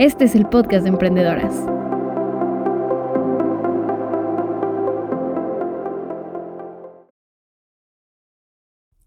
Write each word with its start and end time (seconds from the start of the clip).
Este 0.00 0.24
es 0.24 0.34
el 0.34 0.44
podcast 0.48 0.82
de 0.82 0.88
emprendedoras. 0.88 1.54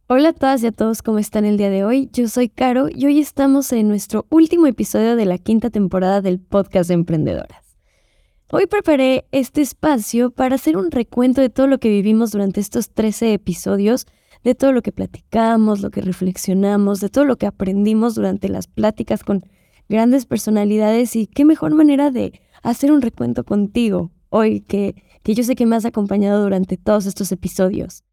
Hola 0.07 0.29
a 0.29 0.33
todas 0.33 0.63
y 0.63 0.67
a 0.67 0.71
todos, 0.71 1.01
¿cómo 1.01 1.19
están 1.19 1.43
el 1.43 1.57
día 1.57 1.69
de 1.69 1.83
hoy? 1.83 2.09
Yo 2.13 2.29
soy 2.29 2.47
Caro 2.47 2.87
y 2.89 3.05
hoy 3.05 3.19
estamos 3.19 3.73
en 3.73 3.89
nuestro 3.89 4.27
último 4.29 4.65
episodio 4.65 5.17
de 5.17 5.25
la 5.25 5.37
quinta 5.37 5.69
temporada 5.69 6.21
del 6.21 6.39
podcast 6.39 6.87
de 6.87 6.93
emprendedoras. 6.93 7.77
Hoy 8.49 8.65
preparé 8.65 9.25
este 9.33 9.59
espacio 9.59 10.31
para 10.31 10.55
hacer 10.55 10.77
un 10.77 10.89
recuento 10.89 11.41
de 11.41 11.49
todo 11.49 11.67
lo 11.67 11.79
que 11.79 11.89
vivimos 11.89 12.31
durante 12.31 12.61
estos 12.61 12.91
13 12.91 13.33
episodios, 13.33 14.05
de 14.45 14.55
todo 14.55 14.71
lo 14.71 14.81
que 14.81 14.93
platicamos, 14.93 15.81
lo 15.81 15.89
que 15.89 15.99
reflexionamos, 15.99 17.01
de 17.01 17.09
todo 17.09 17.25
lo 17.25 17.35
que 17.35 17.45
aprendimos 17.45 18.15
durante 18.15 18.47
las 18.47 18.67
pláticas 18.67 19.25
con 19.25 19.43
grandes 19.89 20.25
personalidades 20.25 21.15
y 21.15 21.27
qué 21.27 21.45
mejor 21.45 21.73
manera 21.75 22.11
de 22.11 22.41
hacer 22.63 22.91
un 22.91 23.01
recuento 23.01 23.43
contigo 23.43 24.11
hoy 24.29 24.61
que, 24.61 25.03
que 25.23 25.33
yo 25.33 25.43
sé 25.43 25.55
que 25.55 25.65
me 25.65 25.75
has 25.75 25.85
acompañado 25.85 26.43
durante 26.43 26.77
todos 26.77 27.05
estos 27.05 27.31
episodios. 27.31 28.03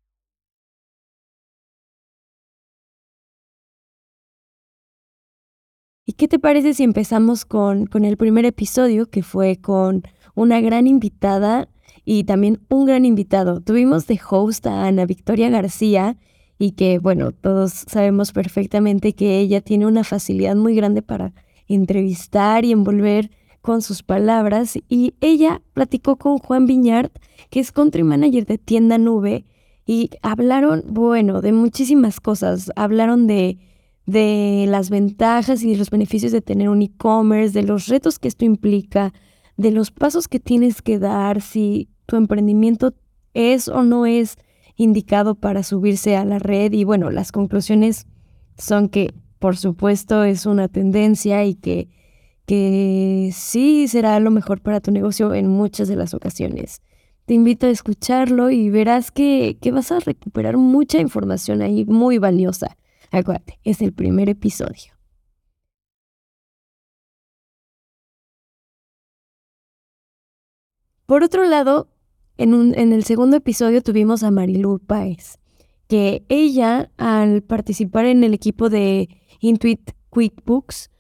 ¿Y 6.07 6.13
qué 6.13 6.29
te 6.29 6.39
parece 6.39 6.75
si 6.75 6.83
empezamos 6.83 7.45
con, 7.47 7.87
con 7.87 8.05
el 8.05 8.17
primer 8.19 8.45
episodio, 8.45 9.09
que 9.09 9.23
fue 9.23 9.57
con 9.57 10.03
una 10.35 10.61
gran 10.61 10.87
invitada 10.87 11.69
y 12.05 12.25
también 12.25 12.61
un 12.69 12.85
gran 12.85 13.07
invitado? 13.07 13.63
Tuvimos 13.63 14.07
de 14.07 14.21
host 14.29 14.67
a 14.67 14.87
Ana 14.87 15.07
Victoria 15.07 15.49
García 15.49 16.19
y 16.59 16.73
que, 16.73 16.99
bueno, 16.99 17.33
todos 17.33 17.73
sabemos 17.73 18.33
perfectamente 18.33 19.15
que 19.15 19.41
ella 19.41 19.63
tiene 19.63 19.87
una 19.87 20.05
facilidad 20.05 20.57
muy 20.57 20.75
grande 20.75 21.01
para 21.01 21.33
entrevistar 21.69 22.65
y 22.65 22.73
envolver 22.73 23.31
con 23.61 23.83
sus 23.83 24.03
palabras. 24.03 24.79
Y 24.89 25.15
ella 25.21 25.63
platicó 25.73 26.17
con 26.17 26.39
Juan 26.39 26.67
Viñard, 26.67 27.11
que 27.51 27.61
es 27.61 27.73
country 27.73 28.03
manager 28.03 28.45
de 28.47 28.59
Tienda 28.59 28.99
Nube, 28.99 29.45
y 29.87 30.11
hablaron, 30.23 30.85
bueno, 30.89 31.41
de 31.41 31.53
muchísimas 31.53 32.21
cosas. 32.21 32.71
Hablaron 32.77 33.27
de, 33.27 33.59
de 34.07 34.67
las 34.69 34.91
ventajas 34.91 35.63
y 35.63 35.75
los 35.77 35.91
beneficios 35.91 36.33
de 36.33 36.41
tener 36.41 36.69
un 36.69 36.83
e-commerce, 36.83 37.59
de 37.59 37.67
los 37.67 37.89
retos 37.89 38.19
que 38.19 38.29
esto 38.29 38.45
implica, 38.45 39.13
de 39.57 39.71
los 39.71 39.91
pasos 39.91 40.29
que 40.29 40.41
tienes 40.41 40.83
que 40.83 40.99
dar, 40.99 41.41
si 41.41 41.89
tu 42.07 42.17
emprendimiento 42.17 42.95
es 43.35 43.69
o 43.69 43.83
no 43.83 44.07
es 44.07 44.37
indicado 44.77 45.35
para 45.35 45.63
subirse 45.63 46.17
a 46.17 46.25
la 46.25 46.39
red. 46.39 46.73
Y 46.73 46.85
bueno, 46.85 47.11
las 47.11 47.33
conclusiones 47.33 48.07
son 48.57 48.89
que 48.89 49.13
por 49.45 49.59
supuesto 49.59 50.25
es 50.25 50.47
una 50.47 50.69
tendencia 50.69 51.45
y 51.45 51.55
que, 51.55 51.91
que 52.47 53.29
sí 53.35 53.89
será 53.89 54.19
lo 54.19 54.31
mejor 54.31 54.63
para 54.63 54.81
tu 54.81 54.91
negocio 54.91 55.35
en 55.35 55.49
muchas 55.49 55.87
de 55.87 55.97
las 55.97 56.15
ocasiones. 56.15 56.81
Te 57.27 57.35
invito 57.35 57.67
a 57.67 57.69
escucharlo 57.69 58.49
y 58.49 58.71
verás 58.71 59.11
que, 59.11 59.59
que 59.61 59.71
vas 59.71 59.93
a 59.93 60.01
recuperar 60.01 60.57
mucha 60.57 60.99
información 60.99 61.61
ahí 61.61 61.85
muy 61.85 62.17
valiosa. 62.17 62.79
Acuérdate, 63.11 63.59
es 63.65 63.83
el 63.83 63.93
primer 63.93 64.31
episodio. 64.31 64.95
Por 71.05 71.23
otro 71.23 71.45
lado, 71.45 71.91
en, 72.39 72.55
un, 72.55 72.75
en 72.79 72.95
el 72.95 73.05
segundo 73.05 73.37
episodio 73.37 73.83
tuvimos 73.83 74.23
a 74.23 74.31
Marilu 74.31 74.79
Páez, 74.79 75.39
ella, 76.29 76.91
al 76.97 77.43
participar 77.43 78.07
en 78.07 78.25
el 78.25 78.35
equipo 78.35 78.69
de 78.69 79.09
Intuit 79.41 79.93
QuickBooks. 80.11 80.91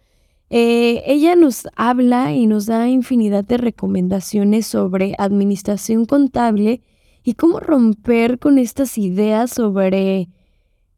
Eh, 0.51 1.03
ella 1.07 1.37
nos 1.37 1.67
habla 1.75 2.33
y 2.33 2.47
nos 2.47 2.67
da 2.67 2.89
infinidad 2.89 3.45
de 3.45 3.57
recomendaciones 3.57 4.67
sobre 4.67 5.15
administración 5.19 6.05
contable 6.05 6.83
y 7.23 7.35
cómo 7.35 7.61
romper 7.61 8.39
con 8.39 8.59
estas 8.59 8.99
ideas 8.99 9.51
sobre 9.51 10.29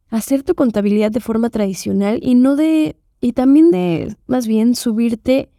hacer 0.09 0.43
tu 0.43 0.55
contabilidad 0.55 1.11
de 1.11 1.21
forma 1.21 1.49
tradicional 1.49 2.19
y 2.21 2.35
no 2.35 2.55
de 2.55 2.97
y 3.19 3.33
también 3.33 3.71
de 3.71 4.15
más 4.27 4.45
bien 4.45 4.75
subirte 4.75 5.49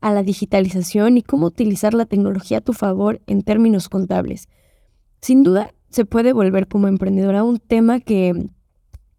a 0.00 0.12
la 0.12 0.22
digitalización 0.22 1.16
y 1.16 1.22
cómo 1.22 1.46
utilizar 1.46 1.94
la 1.94 2.06
tecnología 2.06 2.58
a 2.58 2.62
tu 2.62 2.72
favor 2.72 3.20
en 3.26 3.42
términos 3.42 3.88
contables. 3.88 4.48
Sin 5.20 5.42
duda 5.42 5.74
se 5.90 6.04
puede 6.04 6.32
volver 6.32 6.68
como 6.68 6.88
emprendedora 6.88 7.44
un 7.44 7.58
tema 7.58 8.00
que 8.00 8.48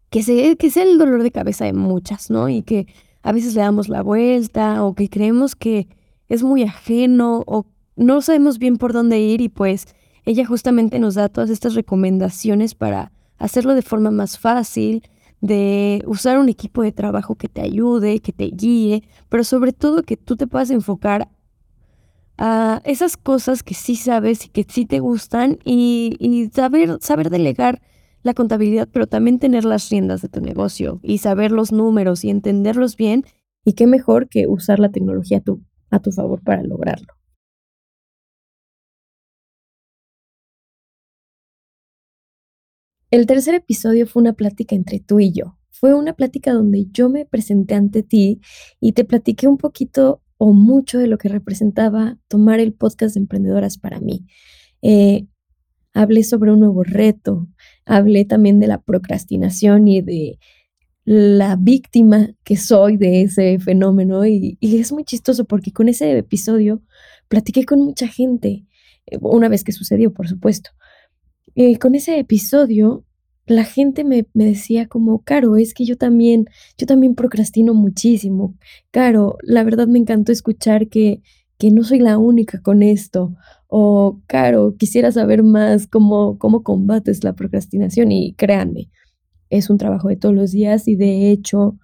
que, 0.10 0.58
que 0.58 0.70
sea 0.70 0.84
el 0.84 0.98
dolor 0.98 1.24
de 1.24 1.32
cabeza 1.32 1.66
de 1.66 1.74
muchas, 1.74 2.30
¿no? 2.30 2.50
Y 2.50 2.64
que 2.64 2.88
a 3.22 3.32
veces 3.32 3.56
le 3.56 3.62
damos 3.62 3.90
la 3.90 4.02
vuelta 4.02 4.84
o 4.84 4.96
que 4.96 5.10
creemos 5.10 5.56
que 5.56 5.88
es 6.28 6.44
muy 6.44 6.64
ajeno 6.64 7.44
o 7.46 7.66
no 7.96 8.22
sabemos 8.22 8.60
bien 8.60 8.78
por 8.78 8.94
dónde 8.94 9.20
ir 9.20 9.42
y 9.42 9.50
pues 9.50 9.88
ella 10.26 10.46
justamente 10.46 11.00
nos 11.00 11.16
da 11.16 11.30
todas 11.30 11.50
estas 11.50 11.76
recomendaciones 11.76 12.76
para 12.76 13.12
hacerlo 13.38 13.76
de 13.76 13.82
forma 13.82 14.12
más 14.12 14.38
fácil, 14.38 15.04
de 15.42 16.04
usar 16.06 16.40
un 16.40 16.50
equipo 16.50 16.82
de 16.82 16.92
trabajo 16.92 17.36
que 17.36 17.48
te 17.48 17.62
ayude, 17.62 18.20
que 18.20 18.34
te 18.34 18.46
guíe, 18.46 19.04
pero 19.30 19.44
sobre 19.44 19.74
todo 19.74 20.04
que 20.04 20.18
tú 20.18 20.36
te 20.36 20.48
puedas 20.48 20.70
enfocar 20.70 21.30
a 22.40 22.82
esas 22.86 23.18
cosas 23.18 23.64
que 23.64 23.74
sí 23.74 23.98
sabes 23.98 24.46
y 24.46 24.50
que 24.50 24.66
sí 24.68 24.86
te 24.86 25.00
gustan 25.00 25.60
y, 25.66 26.50
saber, 26.54 26.98
saber 27.02 27.30
delegar 27.30 27.82
la 28.24 28.34
contabilidad, 28.34 28.88
pero 28.92 29.08
también 29.08 29.40
tener 29.40 29.66
las 29.66 29.90
riendas 29.90 30.22
de 30.22 30.30
tu 30.30 30.40
negocio 30.40 31.00
y 31.04 31.18
saber 31.18 31.52
los 31.52 31.74
números 31.74 32.24
y 32.24 32.30
entenderlos 32.30 32.96
bien. 32.96 33.26
Y 33.66 33.74
qué 33.74 33.88
mejor 33.88 34.30
que 34.30 34.48
usar 34.48 34.80
la 34.80 34.90
tecnología 34.90 35.40
a 35.40 35.42
tu, 35.42 35.62
a 35.92 36.00
tu 36.00 36.12
favor 36.14 36.42
para 36.42 36.64
lograrlo. 36.64 37.14
El 43.12 43.26
tercer 43.26 43.56
episodio 43.56 44.08
fue 44.08 44.22
una 44.22 44.34
plática 44.34 44.76
entre 44.76 45.00
tú 45.00 45.20
y 45.20 45.34
yo. 45.34 45.58
Fue 45.72 45.94
una 45.94 46.14
plática 46.14 46.54
donde 46.54 46.88
yo 46.92 47.10
me 47.10 47.26
presenté 47.26 47.76
ante 47.76 48.02
ti 48.04 48.40
y 48.80 48.94
te 48.94 49.04
platiqué 49.04 49.48
un 49.48 49.58
poquito 49.58 50.22
o 50.42 50.54
mucho 50.54 50.98
de 50.98 51.08
lo 51.08 51.18
que 51.18 51.28
representaba 51.28 52.18
tomar 52.30 52.62
el 52.62 52.74
podcast 52.74 53.14
de 53.16 53.20
emprendedoras 53.20 53.78
para 53.78 54.00
mí. 54.00 54.26
Eh, 54.82 55.28
hablé 55.94 56.24
sobre 56.24 56.54
un 56.54 56.62
nuevo 56.62 56.84
reto, 56.84 57.50
hablé 57.86 58.24
también 58.24 58.62
de 58.62 58.68
la 58.68 58.82
procrastinación 58.82 59.90
y 59.90 60.02
de 60.02 60.40
la 61.04 61.58
víctima 61.58 62.30
que 62.46 62.56
soy 62.56 62.96
de 62.96 63.24
ese 63.24 63.60
fenómeno 63.60 64.26
y, 64.26 64.58
es 64.62 64.94
muy 64.94 65.04
chistoso 65.04 65.44
porque 65.44 65.74
con 65.74 65.90
ese 65.90 66.18
episodio 66.18 66.82
platiqué 67.28 67.66
con 67.66 67.82
mucha 67.82 68.08
gente, 68.08 68.66
eh, 69.08 69.18
una 69.20 69.50
vez 69.50 69.66
que 69.66 69.74
sucedió, 69.74 70.14
por 70.14 70.30
supuesto. 70.30 70.72
Eh, 71.56 71.78
con 71.80 71.96
ese 71.96 72.18
episodio 72.18 73.04
la 73.50 73.64
gente 73.64 74.04
me, 74.04 74.28
me, 74.34 74.46
decía 74.46 74.88
como, 74.88 75.24
Caro, 75.24 75.58
es 75.58 75.74
que 75.74 75.84
yo 75.84 75.98
también, 75.98 76.46
yo 76.78 76.86
también 76.86 77.16
procrastino 77.16 77.74
muchísimo. 77.74 78.56
Caro, 78.92 79.38
la 79.42 79.64
verdad 79.64 79.88
me 79.88 79.98
encantó 80.00 80.32
escuchar 80.32 80.88
que, 80.88 81.22
que 81.58 81.72
no 81.72 81.84
soy 81.84 82.00
la 82.00 82.20
única 82.20 82.62
con 82.62 82.84
esto 82.84 83.36
o 83.68 84.22
Caro, 84.28 84.76
quisiera 84.78 85.12
saber 85.12 85.44
más 85.44 85.88
cómo, 85.88 86.38
cómo 86.38 86.64
combates 86.64 87.24
la 87.24 87.34
procrastinación 87.34 88.12
y 88.12 88.34
créanme, 88.34 88.90
es 89.50 89.70
un 89.70 89.78
trabajo 89.78 90.10
de 90.10 90.16
todos 90.16 90.36
los 90.36 90.52
días 90.52 90.88
y 90.88 90.96
de 90.96 91.32
hecho 91.32 91.78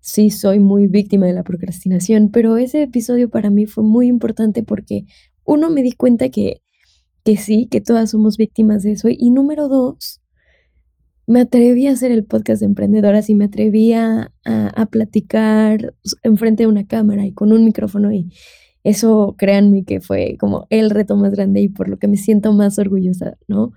sí 0.00 0.30
soy 0.30 0.58
muy 0.58 0.88
víctima 0.88 1.26
de 1.26 1.34
la 1.34 1.42
procrastinación, 1.42 2.30
pero 2.30 2.58
ese 2.58 2.82
episodio 2.82 3.30
para 3.30 3.50
mí 3.50 3.66
fue 3.66 3.84
muy 3.84 4.08
importante 4.08 4.62
porque 4.62 5.06
uno 5.44 5.70
me 5.70 5.82
di 5.82 5.92
cuenta 5.92 6.28
que, 6.28 6.62
que 7.24 7.36
sí, 7.36 7.66
que 7.70 7.80
todas 7.80 8.10
somos 8.10 8.36
víctimas 8.36 8.82
de 8.82 8.92
eso 8.92 9.08
y 9.10 9.30
número 9.30 9.68
dos, 9.68 10.17
me 11.28 11.42
atreví 11.42 11.86
a 11.86 11.92
hacer 11.92 12.10
el 12.10 12.24
podcast 12.24 12.60
de 12.60 12.66
emprendedoras 12.66 13.30
y 13.30 13.34
me 13.34 13.44
atreví 13.44 13.92
a, 13.92 14.32
platicar 14.90 15.94
enfrente 16.22 16.62
de 16.62 16.66
una 16.68 16.86
cámara 16.86 17.26
y 17.26 17.32
con 17.32 17.52
un 17.52 17.64
micrófono 17.64 18.10
y, 18.12 18.32
eso, 18.84 19.34
créanme 19.36 19.84
que 19.84 20.00
fue 20.00 20.36
como 20.38 20.66
el 20.70 20.88
reto 20.88 21.14
más 21.16 21.32
grande 21.32 21.60
y 21.60 21.68
por 21.68 21.88
lo 21.90 21.98
que 21.98 22.08
me 22.08 22.16
siento 22.16 22.54
más 22.54 22.78
orgullosa, 22.78 23.36
¿no? 23.46 23.72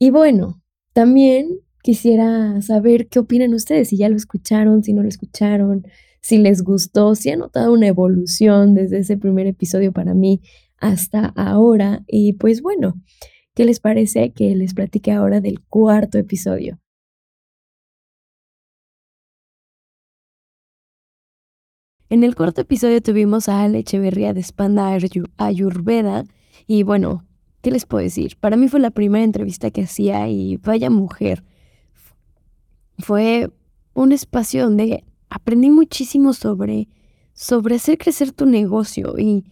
Y 0.00 0.10
bueno, 0.10 0.60
también 0.92 1.60
quisiera 1.82 2.60
saber 2.62 3.08
qué 3.08 3.20
opinan 3.20 3.54
ustedes, 3.54 3.90
si 3.90 3.96
ya 3.98 4.08
lo 4.08 4.16
escucharon, 4.16 4.82
si 4.82 4.94
no 4.94 5.02
lo 5.02 5.08
escucharon, 5.08 5.86
si 6.20 6.38
les 6.38 6.62
gustó, 6.62 7.14
si 7.14 7.30
han 7.30 7.40
notado 7.40 7.72
una 7.72 7.86
evolución 7.86 8.74
desde 8.74 8.98
ese 8.98 9.16
primer 9.16 9.46
episodio 9.46 9.92
para 9.92 10.12
mí 10.12 10.40
hasta 10.78 11.26
ahora. 11.36 12.02
Y 12.08 12.32
pues 12.34 12.62
bueno, 12.62 13.00
¿qué 13.54 13.64
les 13.64 13.80
parece 13.80 14.32
que 14.32 14.56
les 14.56 14.74
platique 14.74 15.12
ahora 15.12 15.40
del 15.40 15.60
cuarto 15.60 16.18
episodio? 16.18 16.81
En 22.12 22.24
el 22.24 22.34
cuarto 22.34 22.60
episodio 22.60 23.00
tuvimos 23.00 23.48
a 23.48 23.62
Ale 23.62 23.78
Echeverría 23.78 24.34
de 24.34 24.42
Spanda 24.42 24.94
Ayurveda 25.38 26.24
y 26.66 26.82
bueno, 26.82 27.24
¿qué 27.62 27.70
les 27.70 27.86
puedo 27.86 28.04
decir? 28.04 28.36
Para 28.38 28.58
mí 28.58 28.68
fue 28.68 28.80
la 28.80 28.90
primera 28.90 29.24
entrevista 29.24 29.70
que 29.70 29.84
hacía 29.84 30.28
y 30.28 30.58
vaya 30.58 30.90
mujer. 30.90 31.42
Fue 32.98 33.50
un 33.94 34.12
espacio 34.12 34.64
donde 34.64 35.04
aprendí 35.30 35.70
muchísimo 35.70 36.34
sobre, 36.34 36.86
sobre 37.32 37.76
hacer 37.76 37.96
crecer 37.96 38.30
tu 38.32 38.44
negocio 38.44 39.14
y 39.18 39.46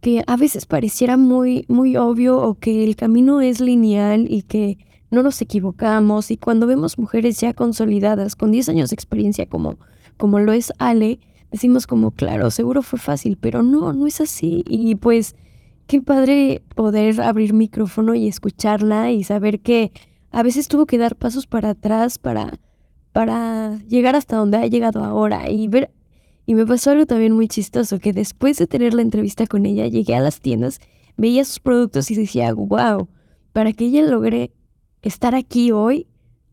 que 0.00 0.24
a 0.26 0.38
veces 0.38 0.64
pareciera 0.64 1.18
muy, 1.18 1.66
muy 1.68 1.98
obvio 1.98 2.38
o 2.40 2.54
que 2.54 2.84
el 2.84 2.96
camino 2.96 3.42
es 3.42 3.60
lineal 3.60 4.32
y 4.32 4.44
que 4.44 4.78
no 5.10 5.22
nos 5.22 5.42
equivocamos 5.42 6.30
y 6.30 6.38
cuando 6.38 6.66
vemos 6.66 6.98
mujeres 6.98 7.38
ya 7.38 7.52
consolidadas 7.52 8.34
con 8.34 8.50
10 8.50 8.70
años 8.70 8.88
de 8.88 8.94
experiencia 8.94 9.44
como, 9.44 9.76
como 10.16 10.40
lo 10.40 10.54
es 10.54 10.72
Ale, 10.78 11.20
decimos 11.54 11.86
como, 11.86 12.10
claro, 12.10 12.50
seguro 12.50 12.82
fue 12.82 12.98
fácil, 12.98 13.38
pero 13.40 13.62
no, 13.62 13.92
no 13.92 14.08
es 14.08 14.20
así. 14.20 14.64
Y 14.66 14.96
pues 14.96 15.36
qué 15.86 16.02
padre 16.02 16.62
poder 16.74 17.20
abrir 17.20 17.52
micrófono 17.52 18.16
y 18.16 18.26
escucharla 18.26 19.12
y 19.12 19.22
saber 19.22 19.60
que 19.60 19.92
a 20.32 20.42
veces 20.42 20.66
tuvo 20.66 20.84
que 20.84 20.98
dar 20.98 21.14
pasos 21.14 21.46
para 21.46 21.70
atrás 21.70 22.18
para, 22.18 22.58
para 23.12 23.78
llegar 23.86 24.16
hasta 24.16 24.34
donde 24.34 24.56
ha 24.56 24.66
llegado 24.66 25.04
ahora 25.04 25.48
y 25.48 25.68
ver. 25.68 25.92
Y 26.44 26.56
me 26.56 26.66
pasó 26.66 26.90
algo 26.90 27.06
también 27.06 27.32
muy 27.32 27.46
chistoso, 27.46 28.00
que 28.00 28.12
después 28.12 28.58
de 28.58 28.66
tener 28.66 28.92
la 28.92 29.02
entrevista 29.02 29.46
con 29.46 29.64
ella, 29.64 29.86
llegué 29.86 30.16
a 30.16 30.20
las 30.20 30.40
tiendas, 30.40 30.80
veía 31.16 31.44
sus 31.44 31.60
productos 31.60 32.10
y 32.10 32.16
decía, 32.16 32.52
wow, 32.52 33.08
para 33.52 33.72
que 33.72 33.84
ella 33.84 34.02
logre 34.02 34.50
estar 35.02 35.36
aquí 35.36 35.70
hoy, 35.70 36.08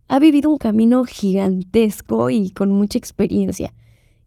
ha 0.07 0.19
vivido 0.19 0.51
un 0.51 0.59
camino 0.59 1.05
gigantesco 1.05 2.29
y 2.29 2.51
con 2.51 2.69
mucha 2.69 2.99
experiencia. 2.99 3.73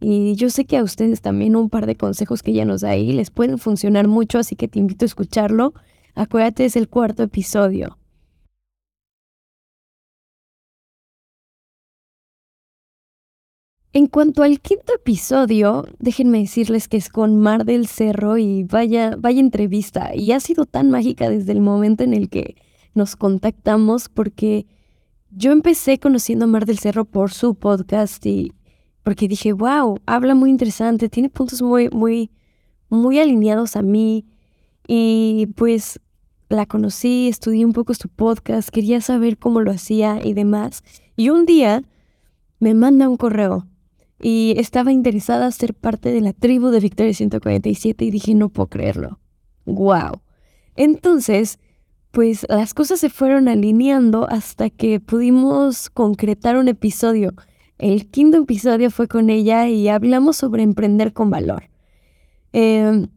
Y 0.06 0.34
yo 0.34 0.50
sé 0.50 0.66
que 0.66 0.76
a 0.76 0.82
ustedes 0.82 1.22
también 1.22 1.56
un 1.56 1.70
par 1.70 1.86
de 1.86 1.96
consejos 1.96 2.42
que 2.42 2.50
ella 2.50 2.66
nos 2.66 2.82
da 2.82 2.90
ahí 2.90 3.10
les 3.12 3.30
pueden 3.30 3.56
funcionar 3.56 4.06
mucho, 4.06 4.38
así 4.38 4.54
que 4.54 4.68
te 4.68 4.78
invito 4.78 5.06
a 5.06 5.06
escucharlo. 5.06 5.72
Acuérdate, 6.14 6.66
es 6.66 6.76
el 6.76 6.90
cuarto 6.90 7.22
episodio. 7.22 7.96
En 13.94 14.06
cuanto 14.06 14.42
al 14.42 14.60
quinto 14.60 14.94
episodio, 14.94 15.86
déjenme 15.98 16.40
decirles 16.40 16.86
que 16.86 16.98
es 16.98 17.08
con 17.08 17.40
Mar 17.40 17.64
del 17.64 17.86
Cerro 17.86 18.36
y 18.36 18.64
vaya, 18.64 19.16
vaya 19.18 19.40
entrevista. 19.40 20.14
Y 20.14 20.32
ha 20.32 20.40
sido 20.40 20.66
tan 20.66 20.90
mágica 20.90 21.30
desde 21.30 21.52
el 21.52 21.62
momento 21.62 22.04
en 22.04 22.12
el 22.12 22.28
que 22.28 22.56
nos 22.92 23.16
contactamos 23.16 24.10
porque 24.10 24.66
yo 25.30 25.50
empecé 25.50 25.98
conociendo 25.98 26.44
a 26.44 26.48
Mar 26.48 26.66
del 26.66 26.78
Cerro 26.78 27.06
por 27.06 27.32
su 27.32 27.54
podcast 27.54 28.26
y 28.26 28.52
porque 29.04 29.28
dije, 29.28 29.52
wow, 29.52 30.00
habla 30.06 30.34
muy 30.34 30.50
interesante, 30.50 31.08
tiene 31.08 31.28
puntos 31.28 31.62
muy, 31.62 31.90
muy, 31.90 32.30
muy 32.88 33.20
alineados 33.20 33.76
a 33.76 33.82
mí. 33.82 34.24
Y 34.88 35.48
pues 35.56 36.00
la 36.48 36.66
conocí, 36.66 37.28
estudié 37.28 37.64
un 37.64 37.74
poco 37.74 37.94
su 37.94 38.08
podcast, 38.08 38.70
quería 38.70 39.00
saber 39.00 39.38
cómo 39.38 39.60
lo 39.60 39.70
hacía 39.70 40.20
y 40.24 40.32
demás. 40.32 40.82
Y 41.16 41.28
un 41.28 41.44
día 41.44 41.82
me 42.58 42.72
manda 42.74 43.08
un 43.08 43.16
correo 43.18 43.66
y 44.20 44.54
estaba 44.56 44.90
interesada 44.90 45.46
en 45.46 45.52
ser 45.52 45.74
parte 45.74 46.10
de 46.10 46.22
la 46.22 46.32
tribu 46.32 46.68
de 46.68 46.80
Victoria 46.80 47.12
147 47.12 48.06
y 48.06 48.10
dije, 48.10 48.34
no 48.34 48.48
puedo 48.48 48.68
creerlo. 48.68 49.20
Wow. 49.66 50.22
Entonces, 50.76 51.58
pues 52.10 52.46
las 52.48 52.72
cosas 52.72 53.00
se 53.00 53.10
fueron 53.10 53.48
alineando 53.48 54.26
hasta 54.30 54.70
que 54.70 54.98
pudimos 54.98 55.90
concretar 55.90 56.56
un 56.56 56.68
episodio 56.68 57.34
el 57.78 58.10
quinto 58.10 58.38
episodio 58.38 58.90
fue 58.90 59.08
con 59.08 59.30
ella 59.30 59.68
y 59.68 59.88
hablamos 59.88 60.36
sobre 60.36 60.62
emprender 60.62 61.12
con 61.12 61.30
valor. 61.30 61.64
Em, 62.52 63.08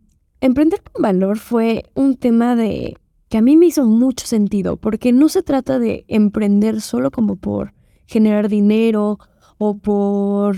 emprender 0.41 0.81
con 0.81 1.01
valor 1.01 1.37
fue 1.37 1.83
un 1.93 2.15
tema 2.15 2.55
de 2.55 2.97
que 3.29 3.37
a 3.37 3.41
mí 3.41 3.57
me 3.57 3.67
hizo 3.67 3.85
mucho 3.85 4.25
sentido, 4.25 4.77
porque 4.77 5.11
no 5.11 5.29
se 5.29 5.43
trata 5.43 5.79
de 5.79 6.05
emprender 6.07 6.81
solo 6.81 7.11
como 7.11 7.35
por 7.35 7.73
generar 8.05 8.47
dinero 8.49 9.19
o 9.57 9.77
por 9.77 10.57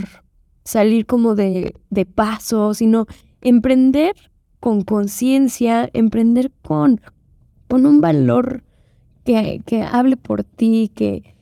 salir 0.63 1.06
como 1.06 1.36
de, 1.36 1.75
de 1.90 2.06
paso, 2.06 2.74
sino 2.74 3.07
emprender 3.42 4.13
con 4.60 4.84
conciencia, 4.84 5.90
emprender 5.94 6.52
con, 6.62 7.02
con 7.68 7.86
un 7.86 8.02
valor 8.02 8.63
que, 9.25 9.62
que 9.66 9.81
hable 9.81 10.16
por 10.16 10.44
ti, 10.44 10.92
que, 10.94 11.36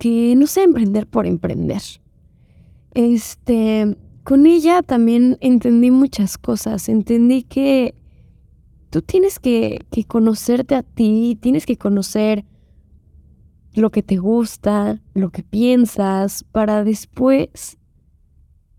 que 0.00 0.34
no 0.34 0.46
sé 0.46 0.62
emprender 0.62 1.06
por 1.06 1.26
emprender. 1.26 1.82
Este, 2.94 3.98
con 4.24 4.46
ella 4.46 4.82
también 4.82 5.36
entendí 5.42 5.90
muchas 5.90 6.38
cosas. 6.38 6.88
Entendí 6.88 7.42
que 7.42 7.94
tú 8.88 9.02
tienes 9.02 9.38
que, 9.38 9.84
que 9.90 10.04
conocerte 10.04 10.74
a 10.74 10.82
ti, 10.82 11.38
tienes 11.38 11.66
que 11.66 11.76
conocer 11.76 12.46
lo 13.74 13.90
que 13.90 14.02
te 14.02 14.16
gusta, 14.16 15.02
lo 15.12 15.28
que 15.28 15.42
piensas, 15.42 16.44
para 16.44 16.82
después 16.82 17.76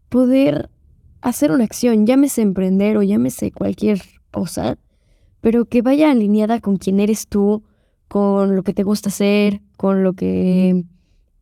poder 0.09 0.71
hacer 1.21 1.51
una 1.51 1.65
acción, 1.65 2.07
llámese 2.07 2.41
emprender 2.41 2.97
o 2.97 3.03
llámese 3.03 3.51
cualquier 3.51 4.01
cosa, 4.31 4.79
pero 5.39 5.65
que 5.65 5.83
vaya 5.83 6.09
alineada 6.09 6.59
con 6.59 6.77
quién 6.77 6.99
eres 6.99 7.27
tú, 7.27 7.63
con 8.07 8.55
lo 8.55 8.63
que 8.63 8.73
te 8.73 8.81
gusta 8.81 9.09
hacer, 9.09 9.61
con 9.77 10.03
lo 10.03 10.13
que 10.13 10.83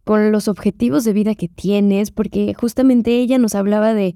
con 0.09 0.31
los 0.31 0.47
objetivos 0.47 1.03
de 1.03 1.13
vida 1.13 1.35
que 1.35 1.47
tienes, 1.47 2.09
porque 2.09 2.55
justamente 2.55 3.19
ella 3.19 3.37
nos 3.37 3.53
hablaba 3.53 3.93
de, 3.93 4.15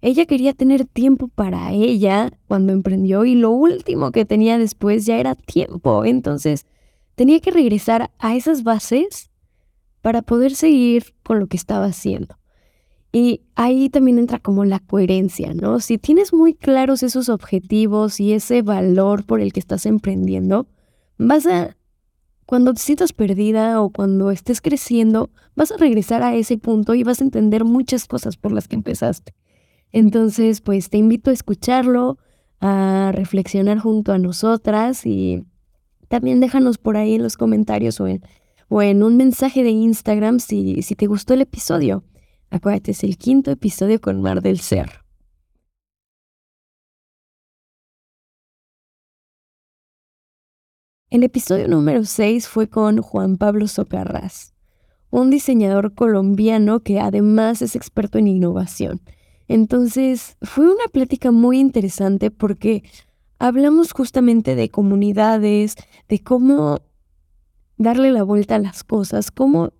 ella 0.00 0.24
quería 0.24 0.54
tener 0.54 0.86
tiempo 0.86 1.28
para 1.28 1.72
ella 1.72 2.32
cuando 2.48 2.72
emprendió 2.72 3.26
y 3.26 3.34
lo 3.34 3.50
último 3.50 4.12
que 4.12 4.24
tenía 4.24 4.56
después 4.56 5.04
ya 5.04 5.18
era 5.18 5.34
tiempo, 5.34 6.06
entonces 6.06 6.64
tenía 7.16 7.38
que 7.40 7.50
regresar 7.50 8.10
a 8.18 8.34
esas 8.34 8.62
bases 8.62 9.30
para 10.00 10.22
poder 10.22 10.54
seguir 10.54 11.12
con 11.22 11.38
lo 11.38 11.48
que 11.48 11.58
estaba 11.58 11.84
haciendo. 11.84 12.38
Y 13.12 13.42
ahí 13.56 13.90
también 13.90 14.18
entra 14.18 14.38
como 14.38 14.64
la 14.64 14.78
coherencia, 14.78 15.52
¿no? 15.52 15.80
Si 15.80 15.98
tienes 15.98 16.32
muy 16.32 16.54
claros 16.54 17.02
esos 17.02 17.28
objetivos 17.28 18.20
y 18.20 18.32
ese 18.32 18.62
valor 18.62 19.26
por 19.26 19.42
el 19.42 19.52
que 19.52 19.60
estás 19.60 19.84
emprendiendo, 19.84 20.66
vas 21.18 21.46
a 21.46 21.75
cuando 22.46 22.72
te 22.72 22.80
sientas 22.80 23.12
perdida 23.12 23.82
o 23.82 23.90
cuando 23.90 24.30
estés 24.30 24.60
creciendo, 24.60 25.30
vas 25.56 25.72
a 25.72 25.76
regresar 25.76 26.22
a 26.22 26.34
ese 26.34 26.56
punto 26.56 26.94
y 26.94 27.02
vas 27.02 27.20
a 27.20 27.24
entender 27.24 27.64
muchas 27.64 28.06
cosas 28.06 28.36
por 28.36 28.52
las 28.52 28.68
que 28.68 28.76
empezaste. 28.76 29.34
Entonces, 29.92 30.60
pues 30.60 30.88
te 30.88 30.98
invito 30.98 31.30
a 31.30 31.34
escucharlo, 31.34 32.18
a 32.60 33.10
reflexionar 33.12 33.78
junto 33.78 34.12
a 34.12 34.18
nosotras 34.18 35.04
y 35.06 35.44
también 36.08 36.40
déjanos 36.40 36.78
por 36.78 36.96
ahí 36.96 37.14
en 37.14 37.22
los 37.22 37.36
comentarios 37.36 38.00
o 38.00 38.06
en, 38.06 38.22
o 38.68 38.80
en 38.80 39.02
un 39.02 39.16
mensaje 39.16 39.64
de 39.64 39.70
Instagram 39.70 40.38
si, 40.38 40.82
si 40.82 40.94
te 40.94 41.06
gustó 41.06 41.34
el 41.34 41.40
episodio. 41.40 42.04
Acuérdate, 42.50 42.92
es 42.92 43.02
el 43.02 43.18
quinto 43.18 43.50
episodio 43.50 44.00
con 44.00 44.22
Mar 44.22 44.40
del 44.40 44.60
Cerro. 44.60 45.05
El 51.08 51.22
episodio 51.22 51.68
número 51.68 52.04
6 52.04 52.48
fue 52.48 52.68
con 52.68 53.00
Juan 53.00 53.36
Pablo 53.36 53.68
Socarrás, 53.68 54.54
un 55.10 55.30
diseñador 55.30 55.94
colombiano 55.94 56.80
que 56.80 56.98
además 56.98 57.62
es 57.62 57.76
experto 57.76 58.18
en 58.18 58.26
innovación. 58.26 59.00
Entonces, 59.46 60.36
fue 60.42 60.64
una 60.64 60.88
plática 60.92 61.30
muy 61.30 61.60
interesante 61.60 62.32
porque 62.32 62.82
hablamos 63.38 63.92
justamente 63.92 64.56
de 64.56 64.68
comunidades, 64.68 65.76
de 66.08 66.24
cómo 66.24 66.80
darle 67.76 68.10
la 68.10 68.24
vuelta 68.24 68.56
a 68.56 68.58
las 68.58 68.82
cosas, 68.82 69.30
cómo 69.30 69.74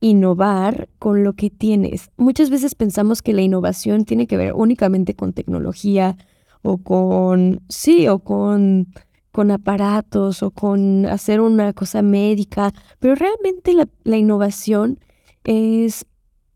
innovar 0.00 0.88
con 0.98 1.24
lo 1.24 1.34
que 1.34 1.50
tienes. 1.50 2.10
Muchas 2.16 2.48
veces 2.48 2.74
pensamos 2.74 3.20
que 3.20 3.34
la 3.34 3.42
innovación 3.42 4.06
tiene 4.06 4.26
que 4.26 4.38
ver 4.38 4.54
únicamente 4.54 5.14
con 5.14 5.34
tecnología 5.34 6.16
o 6.62 6.78
con, 6.78 7.60
sí, 7.68 8.08
o 8.08 8.20
con 8.20 8.88
con 9.34 9.50
aparatos 9.50 10.44
o 10.44 10.52
con 10.52 11.06
hacer 11.06 11.40
una 11.40 11.72
cosa 11.72 12.02
médica, 12.02 12.72
pero 13.00 13.16
realmente 13.16 13.74
la, 14.04 14.16
innovación 14.16 15.00
es 15.42 16.06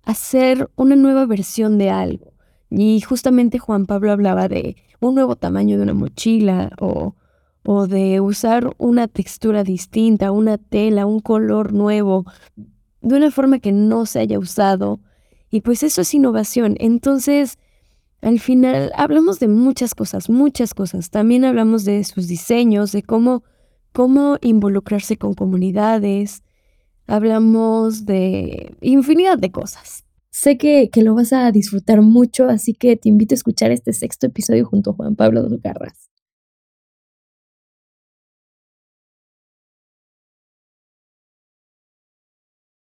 hacer 0.05 0.71
una 0.77 0.95
nueva 0.95 1.27
versión 1.27 1.77
de 1.77 1.91
algo. 1.91 2.35
Y 2.71 3.01
justamente 3.01 3.59
Juan 3.59 3.87
Pablo 3.87 4.13
hablaba 4.13 4.47
de 4.47 4.77
un 5.01 5.17
nuevo 5.17 5.35
tamaño 5.35 5.77
de 5.77 5.83
una 5.83 5.95
mochila 5.95 6.71
o, 6.79 7.17
o 7.65 7.89
de 7.89 8.21
usar 8.21 8.73
una 8.79 9.09
textura 9.09 9.65
distinta, 9.65 10.31
una 10.31 10.57
tela, 10.57 11.05
un 11.05 11.19
color 11.19 11.73
nuevo, 11.73 12.27
de 13.01 13.17
una 13.17 13.33
forma 13.33 13.59
que 13.59 13.73
no 13.73 14.07
se 14.07 14.21
haya 14.21 14.39
usado. 14.39 15.01
Y 15.51 15.63
pues 15.63 15.83
eso 15.83 16.03
es 16.03 16.15
innovación. 16.15 16.77
Entonces, 16.79 17.59
al 18.21 18.41
final 18.41 18.91
hablamos 18.97 19.39
de 19.39 19.49
muchas 19.49 19.95
cosas, 19.95 20.29
muchas 20.29 20.75
cosas. 20.75 21.11
También 21.11 21.45
hablamos 21.45 21.85
de 21.85 22.03
sus 22.05 22.27
diseños, 22.27 22.93
de 22.93 23.03
cómo, 23.03 23.45
cómo 23.93 24.39
involucrarse 24.41 25.17
con 25.17 25.35
comunidades. 25.35 26.43
Hablamos 27.07 28.07
de 28.07 28.77
infinidad 28.81 29.39
de 29.39 29.51
cosas. 29.51 30.05
Sé 30.31 30.59
que, 30.59 30.91
que, 30.91 31.03
lo 31.03 31.15
vas 31.15 31.33
a 31.33 31.51
disfrutar 31.53 32.03
mucho, 32.03 32.49
así 32.49 32.75
que 32.75 32.97
te 32.97 33.09
invito 33.09 33.35
a 33.35 33.37
escuchar 33.37 33.71
este 33.71 33.93
sexto 33.93 34.27
episodio 34.27 34.67
junto 34.67 34.91
a 34.91 34.95
Juan 34.95 35.17
Pablo 35.17 35.43
Ducarras. 35.45 36.09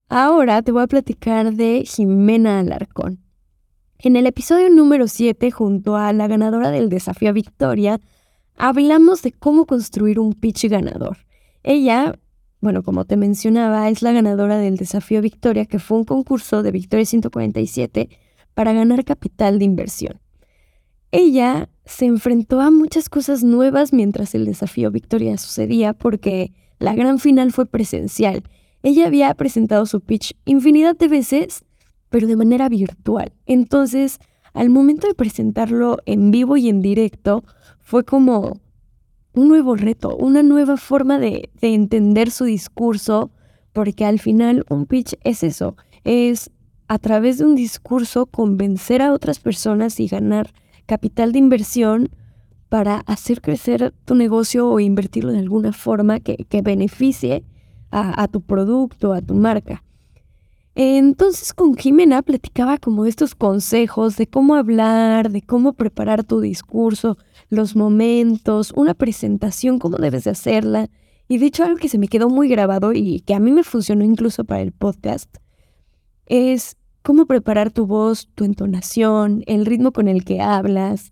Ahora 0.10 0.62
te 0.64 0.72
voy 0.72 0.84
a 0.84 0.88
platicar 0.88 1.54
de 1.54 1.84
Jimena 1.86 2.60
Alarcón. 2.60 3.29
En 4.02 4.16
el 4.16 4.28
episodio 4.28 4.70
número 4.70 5.10
7, 5.10 5.52
junto 5.52 5.98
a 5.98 6.14
la 6.14 6.28
ganadora 6.28 6.72
del 6.72 6.88
desafío 6.88 7.34
Victoria, 7.34 8.00
hablamos 8.56 9.22
de 9.24 9.34
cómo 9.34 9.66
construir 9.66 10.22
un 10.22 10.32
pitch 10.32 10.70
ganador. 10.70 11.18
Ella, 11.64 12.18
bueno, 12.62 12.82
como 12.82 13.04
te 13.04 13.18
mencionaba, 13.18 13.90
es 13.90 14.02
la 14.02 14.14
ganadora 14.14 14.58
del 14.58 14.78
desafío 14.78 15.22
Victoria, 15.22 15.66
que 15.66 15.80
fue 15.80 15.98
un 15.98 16.06
concurso 16.06 16.64
de 16.64 16.72
Victoria 16.72 17.06
147 17.06 18.08
para 18.54 18.72
ganar 18.72 19.04
capital 19.04 19.60
de 19.60 19.66
inversión. 19.66 20.22
Ella 21.12 21.68
se 21.84 22.06
enfrentó 22.06 22.62
a 22.62 22.72
muchas 22.72 23.10
cosas 23.10 23.44
nuevas 23.44 23.92
mientras 23.92 24.34
el 24.34 24.46
desafío 24.46 24.92
Victoria 24.92 25.38
sucedía 25.38 25.92
porque 25.92 26.54
la 26.80 26.96
gran 26.96 27.20
final 27.20 27.52
fue 27.52 27.66
presencial. 27.66 28.44
Ella 28.82 29.08
había 29.08 29.34
presentado 29.34 29.86
su 29.86 30.00
pitch 30.00 30.38
infinidad 30.46 30.96
de 30.96 31.10
veces, 31.10 31.66
pero 32.10 32.28
de 32.28 32.36
manera 32.36 32.70
virtual. 32.70 33.32
Entonces, 33.46 34.20
al 34.54 34.70
momento 34.70 35.08
de 35.08 35.14
presentarlo 35.14 35.98
en 36.06 36.32
vivo 36.32 36.58
y 36.58 36.70
en 36.70 36.82
directo, 36.82 37.44
fue 37.80 38.04
como 38.04 38.60
un 39.34 39.48
nuevo 39.48 39.76
reto, 39.76 40.16
una 40.18 40.44
nueva 40.44 40.78
forma 40.78 41.20
de, 41.20 41.50
de 41.62 41.74
entender 41.74 42.32
su 42.32 42.46
discurso, 42.46 43.32
porque 43.74 44.06
al 44.06 44.20
final 44.20 44.66
un 44.70 44.86
pitch 44.86 45.16
es 45.24 45.44
eso, 45.44 45.76
es 46.04 46.52
a 46.88 46.98
través 46.98 47.38
de 47.38 47.46
un 47.46 47.56
discurso 47.56 48.26
convencer 48.26 49.02
a 49.02 49.14
otras 49.14 49.40
personas 49.40 50.00
y 50.00 50.08
ganar 50.08 50.52
capital 50.88 51.32
de 51.32 51.40
inversión 51.40 52.10
para 52.70 53.00
hacer 53.08 53.42
crecer 53.42 53.94
tu 54.06 54.16
negocio 54.16 54.68
o 54.70 54.80
invertirlo 54.80 55.32
de 55.32 55.40
alguna 55.40 55.74
forma 55.74 56.20
que, 56.20 56.46
beneficie 56.64 57.44
a, 57.92 58.28
tu 58.28 58.42
producto, 58.42 59.14
a 59.14 59.22
tu 59.22 59.34
marca. 59.34 59.84
Entonces 60.82 61.54
con 61.54 61.76
Jimena 61.76 62.22
platicaba 62.22 62.78
como 62.78 63.06
estos 63.06 63.36
consejos 63.36 64.16
de 64.16 64.28
cómo 64.28 64.56
hablar, 64.56 65.30
de 65.30 65.42
cómo 65.42 65.74
preparar 65.74 66.24
tu 66.24 66.40
discurso, 66.40 67.18
los 67.50 67.76
momentos, 67.76 68.72
una 68.74 68.94
presentación, 68.94 69.78
cómo 69.78 69.98
debes 69.98 70.24
de 70.24 70.30
hacerla. 70.30 70.90
Y 71.28 71.40
de 71.40 71.48
hecho 71.48 71.66
algo 71.66 71.76
que 71.76 71.90
se 71.90 71.98
me 71.98 72.08
quedó 72.08 72.30
muy 72.30 72.48
grabado 72.48 72.94
y 72.94 73.20
que 73.20 73.34
a 73.34 73.42
mí 73.42 73.52
me 73.52 73.66
funcionó 73.66 74.06
incluso 74.06 74.46
para 74.46 74.62
el 74.62 74.72
podcast 74.72 75.30
es 76.28 76.78
cómo 77.02 77.26
preparar 77.26 77.72
tu 77.72 77.86
voz, 77.86 78.30
tu 78.34 78.46
entonación, 78.46 79.44
el 79.48 79.66
ritmo 79.66 79.92
con 79.92 80.08
el 80.08 80.24
que 80.24 80.40
hablas. 80.40 81.12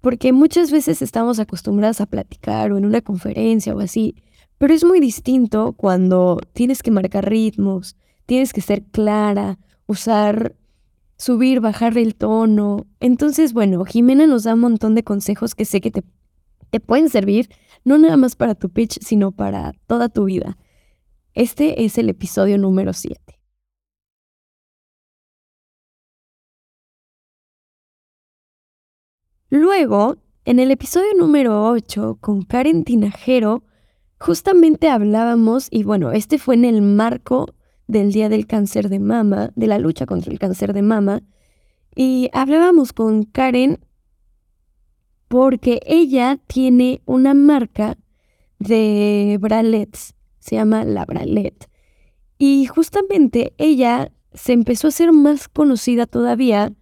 Porque 0.00 0.32
muchas 0.32 0.72
veces 0.72 1.02
estamos 1.02 1.38
acostumbradas 1.38 2.00
a 2.00 2.06
platicar 2.06 2.72
o 2.72 2.78
en 2.78 2.84
una 2.84 3.00
conferencia 3.00 3.76
o 3.76 3.78
así, 3.78 4.16
pero 4.58 4.74
es 4.74 4.82
muy 4.82 4.98
distinto 4.98 5.72
cuando 5.74 6.40
tienes 6.52 6.82
que 6.82 6.90
marcar 6.90 7.30
ritmos, 7.30 7.94
tienes 8.32 8.54
que 8.54 8.62
ser 8.62 8.82
clara, 8.84 9.58
usar, 9.84 10.56
subir, 11.18 11.60
bajar 11.60 11.98
el 11.98 12.14
tono. 12.14 12.86
Entonces, 12.98 13.52
bueno, 13.52 13.84
Jimena 13.84 14.26
nos 14.26 14.44
da 14.44 14.54
un 14.54 14.60
montón 14.60 14.94
de 14.94 15.04
consejos 15.04 15.54
que 15.54 15.66
sé 15.66 15.82
que 15.82 15.90
te, 15.90 16.02
te 16.70 16.80
pueden 16.80 17.10
servir, 17.10 17.50
no 17.84 17.98
nada 17.98 18.16
más 18.16 18.34
para 18.34 18.54
tu 18.54 18.70
pitch, 18.70 18.98
sino 19.02 19.32
para 19.32 19.74
toda 19.86 20.08
tu 20.08 20.24
vida. 20.24 20.56
Este 21.34 21.84
es 21.84 21.98
el 21.98 22.08
episodio 22.08 22.56
número 22.56 22.94
7. 22.94 23.20
Luego, 29.50 30.16
en 30.46 30.58
el 30.58 30.70
episodio 30.70 31.12
número 31.18 31.68
8, 31.68 32.16
con 32.18 32.40
Karen 32.40 32.84
Tinajero, 32.84 33.62
justamente 34.18 34.88
hablábamos, 34.88 35.68
y 35.70 35.82
bueno, 35.82 36.12
este 36.12 36.38
fue 36.38 36.54
en 36.54 36.64
el 36.64 36.80
marco 36.80 37.54
del 37.92 38.10
Día 38.10 38.28
del 38.28 38.46
Cáncer 38.46 38.88
de 38.88 38.98
Mama, 38.98 39.52
de 39.54 39.66
la 39.66 39.78
lucha 39.78 40.06
contra 40.06 40.32
el 40.32 40.38
cáncer 40.38 40.72
de 40.72 40.82
mama, 40.82 41.22
y 41.94 42.30
hablábamos 42.32 42.92
con 42.92 43.24
Karen 43.24 43.78
porque 45.28 45.80
ella 45.86 46.38
tiene 46.46 47.02
una 47.04 47.34
marca 47.34 47.96
de 48.58 49.38
bralets, 49.40 50.14
se 50.38 50.56
llama 50.56 50.84
La 50.84 51.04
Bralet, 51.04 51.68
y 52.38 52.66
justamente 52.66 53.52
ella 53.58 54.10
se 54.32 54.52
empezó 54.52 54.88
a 54.88 54.90
hacer 54.90 55.12
más 55.12 55.48
conocida 55.48 56.06
todavía 56.06 56.72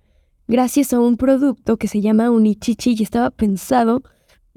gracias 0.47 0.93
a 0.93 1.01
un 1.01 1.17
producto 1.17 1.77
que 1.77 1.89
se 1.89 2.01
llama 2.01 2.31
Unichichi 2.31 2.95
y 2.97 3.03
estaba 3.03 3.31
pensado, 3.31 4.03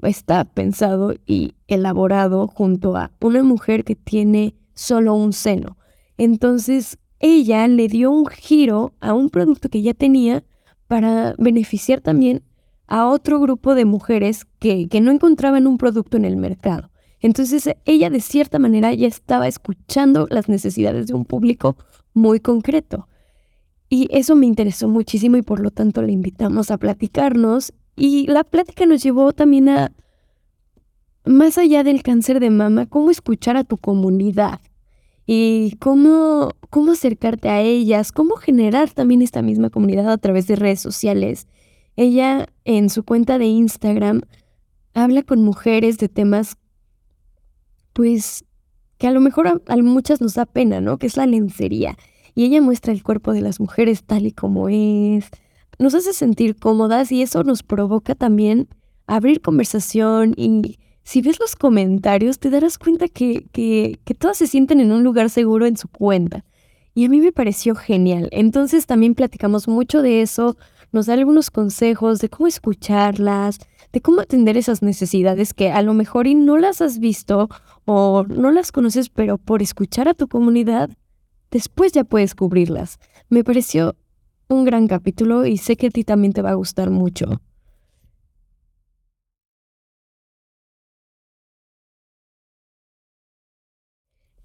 está 0.02 0.44
pensado 0.44 1.14
y 1.26 1.54
elaborado 1.66 2.46
junto 2.46 2.96
a 2.96 3.10
una 3.20 3.42
mujer 3.42 3.84
que 3.84 3.96
tiene 3.96 4.54
solo 4.74 5.14
un 5.14 5.32
seno. 5.32 5.76
Entonces 6.18 6.98
ella 7.20 7.66
le 7.68 7.88
dio 7.88 8.10
un 8.10 8.26
giro 8.26 8.94
a 9.00 9.14
un 9.14 9.30
producto 9.30 9.68
que 9.68 9.82
ya 9.82 9.94
tenía 9.94 10.44
para 10.86 11.34
beneficiar 11.38 12.00
también 12.00 12.42
a 12.86 13.06
otro 13.06 13.40
grupo 13.40 13.74
de 13.74 13.84
mujeres 13.84 14.46
que, 14.58 14.88
que 14.88 15.00
no 15.00 15.10
encontraban 15.10 15.66
un 15.66 15.78
producto 15.78 16.16
en 16.16 16.24
el 16.24 16.36
mercado. 16.36 16.90
Entonces 17.20 17.70
ella 17.86 18.10
de 18.10 18.20
cierta 18.20 18.58
manera 18.58 18.92
ya 18.92 19.08
estaba 19.08 19.48
escuchando 19.48 20.26
las 20.30 20.48
necesidades 20.48 21.06
de 21.06 21.14
un 21.14 21.24
público 21.24 21.76
muy 22.12 22.40
concreto. 22.40 23.08
Y 23.88 24.08
eso 24.10 24.36
me 24.36 24.46
interesó 24.46 24.88
muchísimo 24.88 25.36
y 25.36 25.42
por 25.42 25.60
lo 25.60 25.70
tanto 25.70 26.02
le 26.02 26.12
invitamos 26.12 26.70
a 26.70 26.78
platicarnos. 26.78 27.72
Y 27.96 28.26
la 28.26 28.44
plática 28.44 28.86
nos 28.86 29.02
llevó 29.02 29.32
también 29.32 29.68
a, 29.68 29.92
más 31.24 31.56
allá 31.58 31.82
del 31.84 32.02
cáncer 32.02 32.40
de 32.40 32.50
mama, 32.50 32.86
cómo 32.86 33.10
escuchar 33.10 33.56
a 33.56 33.64
tu 33.64 33.78
comunidad 33.78 34.60
y 35.26 35.76
cómo, 35.80 36.50
cómo 36.70 36.92
acercarte 36.92 37.48
a 37.48 37.60
ellas, 37.60 38.12
cómo 38.12 38.36
generar 38.36 38.90
también 38.90 39.22
esta 39.22 39.42
misma 39.42 39.70
comunidad 39.70 40.10
a 40.10 40.18
través 40.18 40.46
de 40.46 40.56
redes 40.56 40.80
sociales. 40.80 41.46
Ella 41.96 42.46
en 42.64 42.90
su 42.90 43.04
cuenta 43.04 43.38
de 43.38 43.46
Instagram 43.46 44.22
habla 44.92 45.22
con 45.22 45.42
mujeres 45.42 45.98
de 45.98 46.08
temas, 46.08 46.56
pues, 47.92 48.44
que 48.98 49.06
a 49.06 49.12
lo 49.12 49.20
mejor 49.20 49.48
a, 49.48 49.60
a 49.66 49.76
muchas 49.76 50.20
nos 50.20 50.34
da 50.34 50.46
pena, 50.46 50.80
¿no? 50.80 50.98
Que 50.98 51.06
es 51.06 51.16
la 51.16 51.26
lencería 51.26 51.96
y 52.34 52.44
ella 52.44 52.60
muestra 52.60 52.92
el 52.92 53.02
cuerpo 53.02 53.32
de 53.32 53.40
las 53.40 53.60
mujeres 53.60 54.04
tal 54.04 54.26
y 54.26 54.32
como 54.32 54.68
es. 54.68 55.30
Nos 55.78 55.94
hace 55.94 56.12
sentir 56.12 56.56
cómodas 56.56 57.12
y 57.12 57.22
eso 57.22 57.44
nos 57.44 57.62
provoca 57.62 58.14
también 58.14 58.68
abrir 59.06 59.40
conversación 59.40 60.34
y 60.36 60.78
si 61.04 61.20
ves 61.20 61.38
los 61.38 61.54
comentarios 61.54 62.38
te 62.38 62.50
darás 62.50 62.78
cuenta 62.78 63.08
que, 63.08 63.46
que, 63.52 64.00
que 64.04 64.14
todas 64.14 64.38
se 64.38 64.46
sienten 64.46 64.80
en 64.80 64.90
un 64.90 65.04
lugar 65.04 65.30
seguro 65.30 65.66
en 65.66 65.76
su 65.76 65.88
cuenta. 65.88 66.44
Y 66.94 67.04
a 67.04 67.08
mí 67.08 67.20
me 67.20 67.32
pareció 67.32 67.74
genial. 67.74 68.28
Entonces 68.32 68.86
también 68.86 69.14
platicamos 69.14 69.68
mucho 69.68 70.00
de 70.00 70.22
eso, 70.22 70.56
nos 70.92 71.06
da 71.06 71.14
algunos 71.14 71.50
consejos 71.50 72.20
de 72.20 72.28
cómo 72.28 72.46
escucharlas, 72.46 73.58
de 73.92 74.00
cómo 74.00 74.20
atender 74.20 74.56
esas 74.56 74.82
necesidades 74.82 75.52
que 75.52 75.70
a 75.70 75.82
lo 75.82 75.92
mejor 75.92 76.26
y 76.26 76.34
no 76.34 76.56
las 76.56 76.80
has 76.80 76.98
visto 76.98 77.48
o 77.84 78.24
no 78.28 78.50
las 78.50 78.72
conoces, 78.72 79.08
pero 79.08 79.36
por 79.38 79.60
escuchar 79.60 80.08
a 80.08 80.14
tu 80.14 80.28
comunidad 80.28 80.90
después 81.50 81.92
ya 81.92 82.04
puedes 82.04 82.34
cubrirlas. 82.34 82.98
Me 83.28 83.44
pareció 83.44 83.96
un 84.48 84.64
gran 84.64 84.88
capítulo 84.88 85.46
y 85.46 85.58
sé 85.58 85.76
que 85.76 85.88
a 85.88 85.90
ti 85.90 86.04
también 86.04 86.32
te 86.32 86.42
va 86.42 86.50
a 86.50 86.54
gustar 86.54 86.90
mucho. 86.90 87.40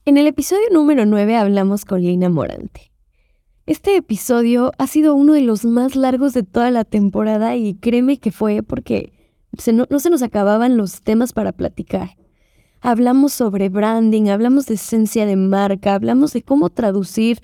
En 0.09 0.17
el 0.17 0.25
episodio 0.25 0.63
número 0.71 1.05
9 1.05 1.37
hablamos 1.37 1.85
con 1.85 2.01
Lina 2.01 2.29
Morante. 2.29 2.91
Este 3.67 3.95
episodio 3.95 4.71
ha 4.79 4.87
sido 4.87 5.13
uno 5.13 5.33
de 5.33 5.41
los 5.41 5.65
más 5.65 5.95
largos 5.95 6.33
de 6.33 6.41
toda 6.41 6.71
la 6.71 6.83
temporada 6.83 7.55
y 7.55 7.75
créeme 7.75 8.17
que 8.17 8.31
fue 8.31 8.63
porque 8.63 9.13
no, 9.71 9.85
no 9.87 9.99
se 9.99 10.09
nos 10.09 10.23
acababan 10.23 10.77
los 10.77 11.03
temas 11.03 11.31
para 11.31 11.51
platicar. 11.51 12.17
Hablamos 12.81 13.33
sobre 13.33 13.69
branding, 13.69 14.29
hablamos 14.29 14.65
de 14.65 14.73
esencia 14.73 15.27
de 15.27 15.35
marca, 15.35 15.93
hablamos 15.93 16.33
de 16.33 16.41
cómo 16.41 16.71
traducir 16.71 17.39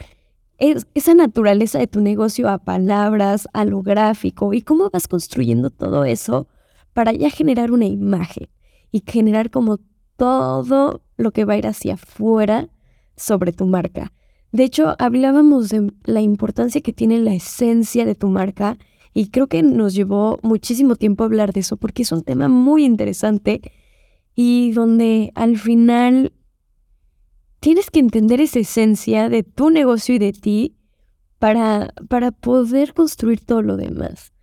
esa 0.58 1.14
naturaleza 1.14 1.78
de 1.78 1.86
tu 1.86 2.02
negocio 2.02 2.50
a 2.50 2.58
palabras, 2.58 3.48
a 3.54 3.64
lo 3.64 3.84
gráfico 3.84 4.56
y 4.56 4.64
cómo 4.64 4.90
vas 4.90 5.08
construyendo 5.08 5.70
todo 5.70 6.04
eso 6.04 6.48
para 6.94 7.14
ya 7.14 7.30
generar 7.30 7.72
una 7.72 7.86
imagen 7.86 8.50
y 8.92 9.04
generar 9.06 9.52
como 9.52 9.78
todo 10.18 11.02
lo 11.18 11.32
que 11.32 11.46
va 11.46 11.54
a 11.54 11.58
ir 11.58 11.68
hacia 11.68 11.96
afuera 11.96 12.70
sobre 13.16 13.52
tu 13.52 13.66
marca. 13.66 14.12
De 14.52 14.64
hecho, 14.64 14.96
hablábamos 15.00 15.70
de 15.70 15.92
la 16.06 16.22
importancia 16.22 16.82
que 16.82 16.94
tiene 16.94 17.20
la 17.20 17.34
esencia 17.34 18.06
de 18.06 18.16
tu 18.16 18.30
marca 18.30 18.78
y 19.14 19.30
creo 19.30 19.48
que 19.48 19.64
nos 19.64 19.94
llevó 19.94 20.40
muchísimo 20.44 20.96
tiempo 20.96 21.24
hablar 21.24 21.54
de 21.54 21.62
eso 21.62 21.78
porque 21.78 22.04
es 22.04 22.12
un 22.12 22.24
tema 22.24 22.48
muy 22.48 22.86
interesante 22.86 23.62
y 24.36 24.72
donde 24.74 25.32
al 25.36 25.58
final 25.58 26.34
tienes 27.60 27.90
que 27.90 28.00
entender 28.00 28.42
esa 28.42 28.60
esencia 28.60 29.30
de 29.30 29.44
tu 29.44 29.70
negocio 29.70 30.16
y 30.16 30.20
de 30.20 30.34
ti 30.34 30.76
para, 31.40 31.94
para 32.10 32.32
poder 32.32 32.94
construir 32.94 33.44
todo 33.44 33.62
lo 33.62 33.78
demás. 33.78 34.35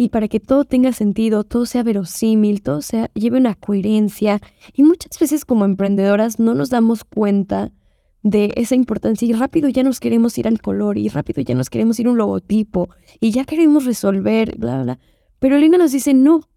Y 0.00 0.08
para 0.08 0.28
que 0.28 0.40
todo 0.40 0.64
tenga 0.64 0.94
sentido, 0.94 1.44
todo 1.44 1.66
sea 1.66 1.82
verosímil, 1.82 2.62
todo 2.62 2.80
sea, 2.80 3.10
lleve 3.12 3.36
una 3.36 3.54
coherencia. 3.54 4.40
Y 4.72 4.82
muchas 4.82 5.18
veces 5.18 5.44
como 5.44 5.66
emprendedoras 5.66 6.40
no 6.40 6.54
nos 6.54 6.70
damos 6.70 7.04
cuenta 7.04 7.70
de 8.22 8.50
esa 8.56 8.74
importancia 8.76 9.28
y 9.28 9.34
rápido 9.34 9.68
ya 9.68 9.82
nos 9.82 10.00
queremos 10.00 10.38
ir 10.38 10.48
al 10.48 10.62
color 10.62 10.96
y 10.96 11.10
rápido 11.10 11.42
ya 11.42 11.54
nos 11.54 11.68
queremos 11.68 12.00
ir 12.00 12.06
a 12.06 12.12
un 12.12 12.16
logotipo 12.16 12.88
y 13.20 13.30
ya 13.32 13.44
queremos 13.44 13.84
resolver, 13.84 14.56
bla, 14.56 14.82
bla. 14.84 14.98
Pero 15.38 15.56
Elena 15.56 15.76
nos 15.76 15.92
dice, 15.92 16.14
no, 16.14 16.48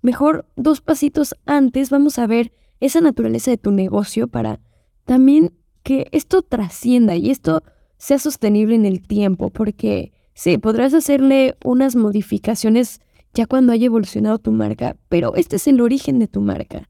mejor 0.00 0.46
dos 0.56 0.80
pasitos 0.80 1.34
antes 1.44 1.90
vamos 1.90 2.18
a 2.18 2.26
ver 2.26 2.52
esa 2.80 3.02
naturaleza 3.02 3.50
de 3.50 3.58
tu 3.58 3.70
negocio 3.70 4.28
para 4.28 4.60
también 5.04 5.52
que 5.82 6.08
esto 6.12 6.40
trascienda 6.40 7.16
y 7.16 7.28
esto 7.28 7.62
sea 7.98 8.18
sostenible 8.18 8.76
en 8.76 8.86
el 8.86 9.02
tiempo, 9.02 9.50
porque 9.50 10.12
sí, 10.38 10.56
podrás 10.56 10.94
hacerle 10.94 11.56
unas 11.64 11.96
modificaciones 11.96 13.00
ya 13.34 13.46
cuando 13.46 13.72
haya 13.72 13.86
evolucionado 13.86 14.38
tu 14.38 14.52
marca, 14.52 14.96
pero 15.08 15.34
este 15.34 15.56
es 15.56 15.66
el 15.66 15.80
origen 15.80 16.20
de 16.20 16.28
tu 16.28 16.40
marca. 16.40 16.88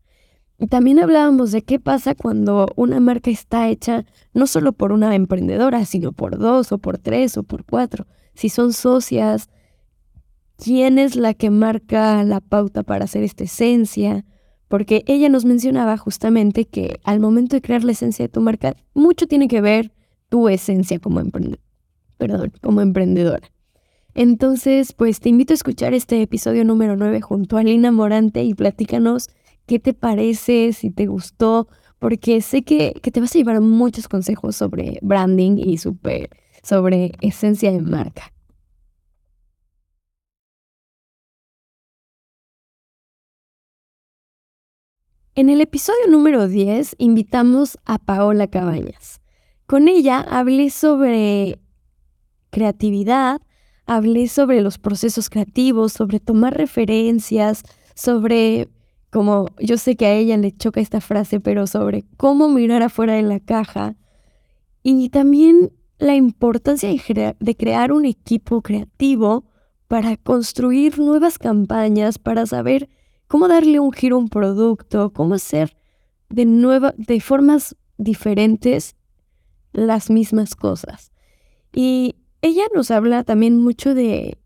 Y 0.59 0.67
también 0.67 0.99
hablábamos 0.99 1.50
de 1.50 1.62
qué 1.62 1.81
pasa 1.81 2.14
cuando 2.14 2.67
una 2.76 3.00
marca 3.00 3.31
está 3.31 3.69
hecha 3.69 4.05
no 4.35 4.47
solo 4.47 4.73
por 4.73 4.93
una 4.93 5.14
emprendedora, 5.14 5.87
sino 5.87 6.12
por 6.12 6.37
dos 6.37 6.73
o 6.73 6.78
por 6.78 6.99
tres 6.99 7.38
o 7.38 7.43
por 7.43 7.64
cuatro. 7.64 8.07
Si 8.35 8.50
son 8.50 8.75
socias, 8.75 9.49
¿quién 10.59 10.99
es 10.99 11.17
la 11.17 11.33
que 11.33 11.49
marca 11.49 12.23
la 12.25 12.40
pauta 12.40 12.83
para 12.83 13.05
hacer 13.05 13.23
esta 13.23 13.45
esencia? 13.45 14.26
Porque 14.69 15.05
ella 15.07 15.31
nos 15.31 15.47
mencionaba 15.47 15.97
justamente 15.97 16.67
que 16.67 17.00
al 17.02 17.19
momento 17.19 17.57
de 17.57 17.62
crear 17.62 17.83
la 17.83 17.93
esencia 17.93 18.26
de 18.26 18.28
tu 18.28 18.43
marca, 18.43 18.76
mucho 18.93 19.26
tiene 19.26 19.49
que 19.49 19.62
ver 19.62 19.93
tu 20.28 20.50
esencia 20.50 20.99
como, 20.99 21.23
Perdón, 22.18 22.52
como 22.60 22.80
emprendedora. 22.80 23.50
Entonces, 24.14 24.92
pues 24.92 25.20
te 25.20 25.28
invito 25.28 25.52
a 25.52 25.54
escuchar 25.54 25.94
este 25.94 26.20
episodio 26.20 26.64
número 26.64 26.96
9 26.96 27.20
junto 27.20 27.56
a 27.56 27.62
Lina 27.62 27.92
Morante 27.92 28.42
y 28.42 28.54
platícanos 28.54 29.28
qué 29.66 29.78
te 29.78 29.94
parece, 29.94 30.72
si 30.72 30.90
te 30.90 31.06
gustó, 31.06 31.68
porque 31.98 32.40
sé 32.40 32.62
que, 32.62 33.00
te 33.00 33.20
vas 33.20 33.34
a 33.34 33.38
llevar 33.38 33.60
muchos 33.60 34.08
consejos 34.08 34.56
sobre 34.56 34.98
branding 35.02 35.58
y 35.58 35.78
sobre 35.78 37.12
esencia 37.20 37.70
de 37.70 37.80
marca. 37.80 38.32
En 45.37 45.48
el 45.50 45.60
episodio 45.60 46.08
número 46.08 46.48
10 46.48 46.96
invitamos 46.98 47.78
a 47.84 47.98
Paola 47.98 48.48
Cabañas. 48.48 49.20
Con 49.66 49.87
ella 49.87 50.20
hablé 50.20 50.70
sobre 50.70 51.60
creatividad, 52.50 53.40
hablé 53.87 54.28
sobre 54.28 54.61
los 54.61 54.78
procesos 54.78 55.31
creativos, 55.31 55.93
sobre 55.93 56.21
tomar 56.21 56.57
referencias, 56.57 57.62
sobre 57.95 58.69
como 59.11 59.47
yo 59.59 59.78
sé 59.78 59.97
que 59.97 60.07
a 60.07 60.14
ella 60.14 60.37
le 60.37 60.52
choca 60.52 60.81
esta 60.81 61.00
frase, 61.00 61.40
pero 61.40 61.67
sobre 61.67 62.05
cómo 62.17 62.49
mirar 62.49 62.83
afuera 62.83 63.14
de 63.14 63.23
la 63.23 63.40
caja 63.40 63.97
y 64.83 65.09
también 65.09 65.73
la 65.99 66.14
importancia 66.14 66.88
de, 66.88 67.57
crear 67.57 67.93
un 67.93 68.05
equipo 68.05 68.62
creativo 68.62 69.45
para 69.88 70.17
construir 70.17 70.99
nuevas 70.99 71.38
campañas, 71.38 72.19
para 72.19 72.47
saber 72.47 72.88
cómo 73.26 73.49
darle 73.49 73.81
un 73.81 73.93
giro 73.93 74.17
a 74.17 74.21
un 74.21 74.28
producto, 74.28 75.12
cómo 75.12 75.35
hacer 75.35 75.76
de, 76.28 76.45
nueva, 76.45 76.95
de 76.97 77.21
formas 77.21 77.76
diferentes 77.97 78.97
las 79.73 80.11
mismas 80.11 80.55
cosas. 80.55 81.11
Y 81.73 82.17
ella 82.42 82.64
nos 82.75 82.90
habla 82.90 83.25
también 83.25 83.62
mucho 83.62 83.95
de 83.95 84.38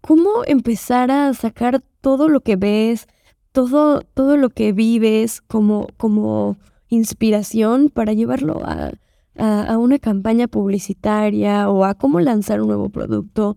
cómo 0.00 0.44
empezar 0.46 1.10
a 1.10 1.32
sacar 1.34 1.82
todo 2.00 2.28
lo 2.28 2.40
que 2.40 2.56
ves, 2.56 3.06
todo, 3.52 4.02
todo 4.14 4.36
lo 4.36 4.50
que 4.50 4.72
vives 4.72 5.40
como, 5.40 5.88
como 5.96 6.56
inspiración 6.88 7.90
para 7.90 8.12
llevarlo 8.12 8.62
a, 8.64 8.92
a, 9.36 9.78
una 9.78 9.98
campaña 9.98 10.48
publicitaria 10.48 11.68
o 11.70 11.84
a 11.84 11.94
cómo 11.94 12.20
lanzar 12.20 12.60
un 12.60 12.68
nuevo 12.68 12.88
producto. 12.88 13.56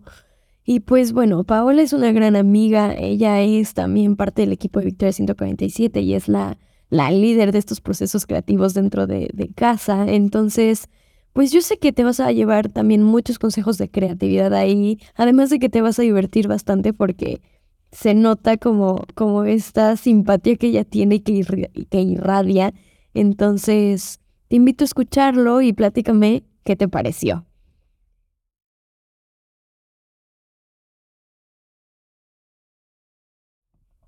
Y 0.64 0.80
pues 0.80 1.12
bueno, 1.12 1.44
Paola 1.44 1.82
es 1.82 1.92
una 1.92 2.12
gran 2.12 2.36
amiga, 2.36 2.94
ella 2.94 3.40
es 3.42 3.74
también 3.74 4.16
parte 4.16 4.42
del 4.42 4.52
equipo 4.52 4.80
de 4.80 4.86
Victoria 4.86 5.12
147 5.12 6.00
y 6.00 6.14
es 6.14 6.28
la, 6.28 6.56
la 6.88 7.10
líder 7.10 7.52
de 7.52 7.58
estos 7.58 7.80
procesos 7.80 8.26
creativos 8.26 8.72
dentro 8.72 9.06
de, 9.06 9.28
de 9.34 9.48
casa. 9.48 10.06
Entonces, 10.08 10.88
pues 11.34 11.50
yo 11.52 11.60
sé 11.60 11.78
que 11.78 11.92
te 11.92 12.04
vas 12.04 12.20
a 12.20 12.30
llevar 12.32 12.68
también 12.70 13.02
muchos 13.02 13.40
consejos 13.40 13.76
de 13.76 13.90
creatividad 13.90 14.54
ahí, 14.54 15.00
además 15.16 15.50
de 15.50 15.58
que 15.58 15.68
te 15.68 15.82
vas 15.82 15.98
a 15.98 16.02
divertir 16.02 16.46
bastante 16.46 16.92
porque 16.92 17.42
se 17.90 18.14
nota 18.14 18.56
como, 18.56 19.04
como 19.14 19.42
esta 19.44 19.96
simpatía 19.96 20.56
que 20.56 20.68
ella 20.68 20.84
tiene 20.84 21.16
y 21.16 21.20
que, 21.20 21.70
que 21.90 22.00
irradia. 22.00 22.72
Entonces, 23.14 24.20
te 24.48 24.56
invito 24.56 24.84
a 24.84 24.86
escucharlo 24.86 25.60
y 25.60 25.72
platícame 25.72 26.44
qué 26.62 26.76
te 26.76 26.86
pareció. 26.88 27.44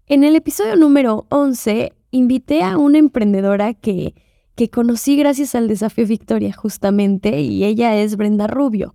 En 0.06 0.22
el 0.22 0.36
episodio 0.36 0.76
número 0.76 1.26
11 1.30 1.92
invité 2.12 2.62
a 2.62 2.78
una 2.78 2.98
emprendedora 2.98 3.74
que, 3.74 4.14
que 4.57 4.71
conocí 4.71 5.16
gracias 5.16 5.55
al 5.55 5.69
desafío 5.69 6.07
Victoria 6.07 6.53
justamente 6.53 7.40
y 7.40 7.62
ella 7.64 7.95
es 7.95 8.16
Brenda 8.16 8.47
Rubio. 8.47 8.95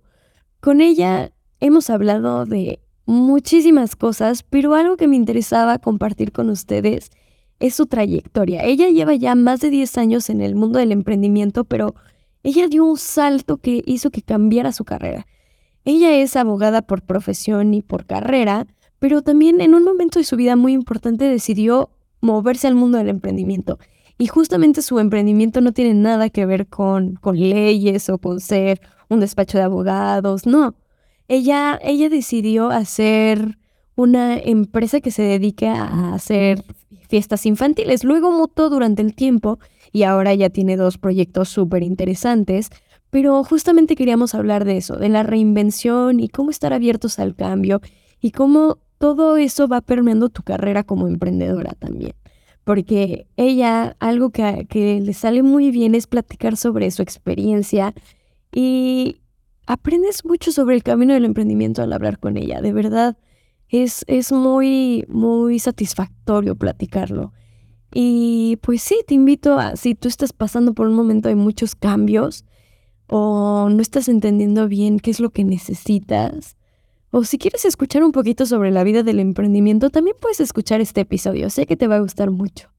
Con 0.60 0.80
ella 0.80 1.30
hemos 1.60 1.88
hablado 1.88 2.44
de 2.44 2.80
muchísimas 3.06 3.94
cosas, 3.94 4.42
pero 4.42 4.74
algo 4.74 4.96
que 4.96 5.06
me 5.06 5.16
interesaba 5.16 5.78
compartir 5.78 6.32
con 6.32 6.50
ustedes 6.50 7.10
es 7.60 7.76
su 7.76 7.86
trayectoria. 7.86 8.64
Ella 8.64 8.88
lleva 8.88 9.14
ya 9.14 9.36
más 9.36 9.60
de 9.60 9.70
10 9.70 9.98
años 9.98 10.30
en 10.30 10.40
el 10.40 10.56
mundo 10.56 10.80
del 10.80 10.90
emprendimiento, 10.90 11.64
pero 11.64 11.94
ella 12.42 12.66
dio 12.66 12.84
un 12.84 12.98
salto 12.98 13.58
que 13.58 13.82
hizo 13.86 14.10
que 14.10 14.22
cambiara 14.22 14.72
su 14.72 14.84
carrera. 14.84 15.28
Ella 15.84 16.12
es 16.16 16.34
abogada 16.34 16.82
por 16.82 17.02
profesión 17.02 17.72
y 17.72 17.82
por 17.82 18.04
carrera, 18.04 18.66
pero 18.98 19.22
también 19.22 19.60
en 19.60 19.74
un 19.74 19.84
momento 19.84 20.18
de 20.18 20.24
su 20.24 20.34
vida 20.36 20.56
muy 20.56 20.72
importante 20.72 21.24
decidió 21.24 21.90
moverse 22.20 22.66
al 22.66 22.74
mundo 22.74 22.98
del 22.98 23.08
emprendimiento. 23.08 23.78
Y 24.22 24.28
justamente 24.28 24.82
su 24.82 25.00
emprendimiento 25.00 25.60
no 25.60 25.72
tiene 25.72 25.94
nada 25.94 26.30
que 26.30 26.46
ver 26.46 26.68
con, 26.68 27.16
con 27.16 27.36
leyes 27.36 28.08
o 28.08 28.18
con 28.18 28.38
ser 28.38 28.80
un 29.08 29.18
despacho 29.18 29.58
de 29.58 29.64
abogados, 29.64 30.46
no 30.46 30.76
ella, 31.26 31.80
ella 31.82 32.08
decidió 32.08 32.70
hacer 32.70 33.58
una 33.96 34.36
empresa 34.38 35.00
que 35.00 35.10
se 35.10 35.22
dedique 35.22 35.66
a 35.66 36.14
hacer 36.14 36.62
fiestas 37.08 37.46
infantiles. 37.46 38.04
Luego 38.04 38.30
mutó 38.30 38.70
durante 38.70 39.02
el 39.02 39.14
tiempo 39.16 39.58
y 39.90 40.04
ahora 40.04 40.34
ya 40.34 40.50
tiene 40.50 40.76
dos 40.76 40.98
proyectos 40.98 41.48
súper 41.48 41.82
interesantes. 41.82 42.70
Pero 43.10 43.42
justamente 43.42 43.96
queríamos 43.96 44.36
hablar 44.36 44.64
de 44.64 44.76
eso, 44.76 44.94
de 44.94 45.08
la 45.08 45.24
reinvención 45.24 46.20
y 46.20 46.28
cómo 46.28 46.52
estar 46.52 46.72
abiertos 46.72 47.18
al 47.18 47.34
cambio 47.34 47.80
y 48.20 48.30
cómo 48.30 48.78
todo 48.98 49.36
eso 49.36 49.66
va 49.66 49.80
permeando 49.80 50.28
tu 50.28 50.44
carrera 50.44 50.84
como 50.84 51.08
emprendedora 51.08 51.72
también. 51.72 52.12
Porque 52.64 53.26
ella, 53.36 53.96
algo 53.98 54.30
que, 54.30 54.66
que 54.68 55.00
le 55.00 55.14
sale 55.14 55.42
muy 55.42 55.70
bien 55.70 55.94
es 55.94 56.06
platicar 56.06 56.56
sobre 56.56 56.90
su 56.90 57.02
experiencia 57.02 57.92
y, 58.52 59.16
aprendes 59.66 60.24
mucho 60.24 60.52
sobre 60.52 60.74
el 60.74 60.82
camino 60.82 61.14
del 61.14 61.24
emprendimiento 61.24 61.82
al 61.82 61.92
hablar 61.92 62.18
con 62.18 62.36
ella. 62.36 62.60
De 62.60 62.72
verdad, 62.72 63.16
es, 63.68 64.04
es 64.06 64.32
muy, 64.32 65.04
muy 65.08 65.58
satisfactorio 65.58 66.56
platicarlo. 66.56 67.32
Y 67.94 68.58
pues 68.62 68.82
sí, 68.82 69.00
te 69.06 69.14
invito 69.14 69.58
a, 69.58 69.76
si 69.76 69.94
tú 69.94 70.08
estás 70.08 70.32
pasando 70.32 70.74
por 70.74 70.86
un 70.86 70.94
momento 70.94 71.28
de 71.28 71.36
muchos 71.36 71.74
cambios 71.74 72.44
o 73.06 73.68
no 73.70 73.82
estás 73.82 74.08
entendiendo 74.08 74.68
bien 74.68 74.98
qué 74.98 75.10
es 75.10 75.20
lo 75.20 75.30
que 75.30 75.44
necesitas, 75.44 76.56
o 77.12 77.24
si 77.24 77.36
quieres 77.38 77.66
escuchar 77.66 78.02
un 78.02 78.10
poquito 78.10 78.46
sobre 78.46 78.70
la 78.70 78.84
vida 78.84 79.02
del 79.02 79.20
emprendimiento, 79.20 79.90
también 79.90 80.16
puedes 80.18 80.40
escuchar 80.40 80.80
este 80.80 81.02
episodio. 81.02 81.50
Sé 81.50 81.66
que 81.66 81.76
te 81.76 81.86
va 81.86 81.96
a 81.96 82.00
gustar 82.00 82.30
mucho. 82.30 82.70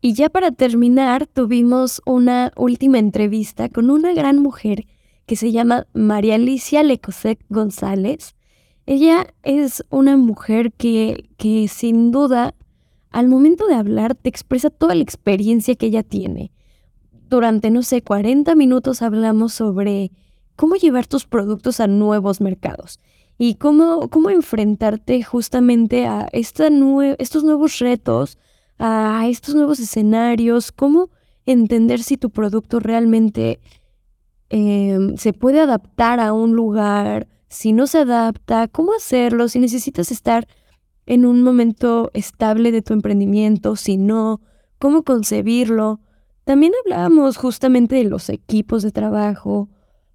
Y 0.00 0.14
ya 0.14 0.30
para 0.30 0.50
terminar, 0.50 1.26
tuvimos 1.26 2.00
una 2.06 2.52
última 2.56 2.98
entrevista 2.98 3.68
con 3.68 3.90
una 3.90 4.14
gran 4.14 4.38
mujer 4.38 4.86
que 5.26 5.36
se 5.36 5.52
llama 5.52 5.86
María 5.92 6.36
Alicia 6.36 6.82
Lecosec 6.82 7.38
González. 7.50 8.34
Ella 8.86 9.26
es 9.42 9.84
una 9.90 10.16
mujer 10.16 10.72
que, 10.72 11.28
que 11.36 11.68
sin 11.68 12.12
duda 12.12 12.54
al 13.10 13.28
momento 13.28 13.66
de 13.66 13.74
hablar 13.74 14.14
te 14.14 14.30
expresa 14.30 14.70
toda 14.70 14.94
la 14.94 15.02
experiencia 15.02 15.74
que 15.74 15.86
ella 15.86 16.02
tiene. 16.02 16.50
Durante, 17.28 17.70
no 17.70 17.82
sé, 17.82 18.02
40 18.02 18.54
minutos 18.54 19.02
hablamos 19.02 19.52
sobre 19.52 20.12
cómo 20.54 20.76
llevar 20.76 21.06
tus 21.06 21.26
productos 21.26 21.80
a 21.80 21.86
nuevos 21.86 22.40
mercados 22.40 23.00
y 23.38 23.56
cómo, 23.56 24.08
cómo 24.08 24.30
enfrentarte 24.30 25.22
justamente 25.22 26.06
a 26.06 26.28
esta 26.32 26.68
estos 27.18 27.44
nuevos 27.44 27.78
retos 27.78 28.38
a 28.78 29.26
estos 29.28 29.54
nuevos 29.54 29.80
escenarios, 29.80 30.72
cómo 30.72 31.10
entender 31.46 32.02
si 32.02 32.16
tu 32.16 32.30
producto 32.30 32.80
realmente 32.80 33.60
em, 34.48 35.16
se 35.16 35.32
puede 35.32 35.60
adaptar 35.60 36.20
a 36.20 36.32
un 36.32 36.54
lugar, 36.54 37.28
si 37.48 37.72
no 37.72 37.86
se 37.86 37.98
adapta, 37.98 38.68
cómo 38.68 38.92
hacerlo, 38.94 39.48
si 39.48 39.58
necesitas 39.58 40.10
estar 40.10 40.46
en 41.06 41.24
un 41.24 41.42
momento 41.42 42.10
estable 42.14 42.72
de 42.72 42.82
tu 42.82 42.92
emprendimiento, 42.92 43.76
si 43.76 43.96
no, 43.96 44.40
cómo 44.78 45.02
concebirlo. 45.04 46.00
También 46.46 46.74
hablábamos 46.84 47.38
justamente 47.38 47.96
de 47.96 48.04
los 48.04 48.28
equipos 48.28 48.84
de 48.84 48.92
trabajo, 48.92 49.68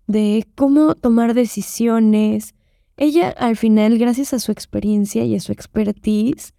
de 0.08 0.48
cómo 0.56 0.96
tomar 0.96 1.34
decisiones. 1.34 2.56
Ella 2.96 3.32
al 3.32 3.58
final, 3.58 3.98
gracias 3.98 4.34
a 4.34 4.40
su 4.40 4.54
experiencia 4.54 5.26
y 5.26 5.36
a 5.36 5.42
su 5.42 5.52
expertise, 5.52 6.54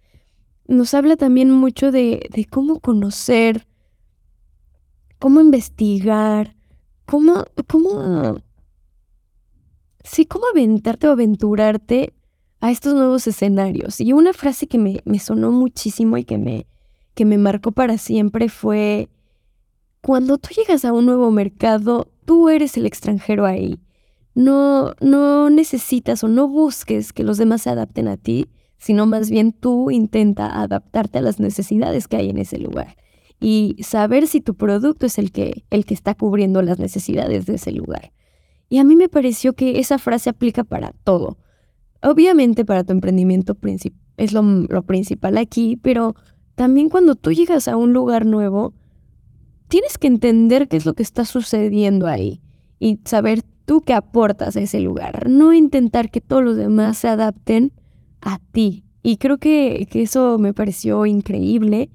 nos 0.67 0.93
habla 0.93 1.15
también 1.15 1.49
mucho 1.49 1.91
de, 1.91 2.29
cómo 2.51 2.81
conocer, 2.81 3.65
cómo 5.17 5.41
investigar, 5.41 6.55
cómo, 7.07 7.43
cómo, 7.67 8.37
sí, 10.03 10.27
cómo 10.27 10.45
aventarte 10.53 11.07
o 11.07 11.13
aventurarte 11.13 12.13
a 12.59 12.69
estos 12.69 12.93
nuevos 12.93 13.25
escenarios. 13.25 13.99
Y 13.99 14.13
una 14.13 14.33
frase 14.33 14.67
que 14.67 14.77
me, 14.77 15.01
me 15.05 15.17
sonó 15.17 15.51
muchísimo 15.51 16.15
y 16.19 16.25
que 16.25 16.37
me, 16.37 16.67
que 17.15 17.25
me 17.25 17.39
marcó 17.39 17.71
para 17.71 17.97
siempre 17.97 18.49
fue, 18.49 19.09
cuando 20.03 20.37
tú 20.37 20.49
llegas 20.55 20.85
a 20.85 20.93
un 20.93 21.05
nuevo 21.05 21.31
mercado, 21.31 22.11
tú 22.25 22.49
eres 22.49 22.77
el 22.77 22.85
extranjero 22.85 23.45
ahí. 23.45 23.79
No, 24.35 24.93
no 24.99 25.49
necesitas 25.49 26.23
o 26.23 26.27
no 26.27 26.47
busques 26.47 27.13
que 27.13 27.23
los 27.23 27.37
demás 27.37 27.61
se 27.61 27.69
adapten 27.69 28.07
a 28.07 28.17
ti, 28.17 28.49
sino 28.77 29.05
más 29.05 29.29
bien 29.29 29.53
tú 29.53 29.91
intenta 29.91 30.61
adaptarte 30.61 31.19
a 31.19 31.21
las 31.21 31.39
necesidades 31.39 32.07
que 32.07 32.17
hay 32.17 32.29
en 32.29 32.37
ese 32.37 32.59
lugar 32.59 32.97
y 33.39 33.77
saber 33.81 34.27
si 34.27 34.41
tu 34.41 34.55
producto 34.55 35.05
es 35.05 35.17
el 35.17 35.31
que, 35.31 35.63
el 35.69 35.85
que 35.85 35.93
está 35.93 36.15
cubriendo 36.15 36.61
las 36.61 36.79
necesidades 36.79 37.45
de 37.45 37.55
ese 37.55 37.71
lugar. 37.71 38.11
Y 38.69 38.79
a 38.79 38.83
mí 38.83 38.95
me 38.95 39.09
pareció 39.09 39.53
que 39.53 39.79
esa 39.79 39.99
frase 39.99 40.29
aplica 40.29 40.63
para 40.63 40.93
todo. 41.03 41.37
Obviamente 42.01 42.65
para 42.65 42.83
tu 42.83 42.91
emprendimiento 42.91 43.57
es 44.17 44.33
lo, 44.33 44.83
principal 44.83 45.37
aquí, 45.37 45.77
pero 45.81 46.15
también 46.55 46.89
cuando 46.89 47.15
tú 47.15 47.31
llegas 47.31 47.69
a 47.69 47.77
un 47.77 47.93
lugar 47.93 48.25
nuevo, 48.25 48.73
tienes 49.73 49.97
que 49.97 50.05
entender 50.05 50.67
qué 50.67 50.77
es 50.77 50.85
lo 50.85 50.93
que 50.93 51.01
está 51.01 51.25
sucediendo 51.25 52.05
ahí 52.05 52.41
y 52.77 52.99
saber 53.05 53.41
tú 53.65 53.81
qué 53.81 53.95
aportas 53.95 54.55
a 54.55 54.61
ese 54.61 54.79
lugar, 54.79 55.27
no 55.27 55.51
intentar 55.51 56.11
que 56.11 56.21
todos 56.21 56.43
los 56.43 56.55
demás 56.55 56.99
se 56.99 57.07
adapten 57.07 57.73
a 58.21 58.37
ti. 58.51 58.85
Y 59.01 59.17
creo 59.17 59.39
que, 59.39 59.87
que 59.89 60.03
eso 60.03 60.37
me 60.37 60.53
pareció 60.53 61.07
increíble. 61.07 61.89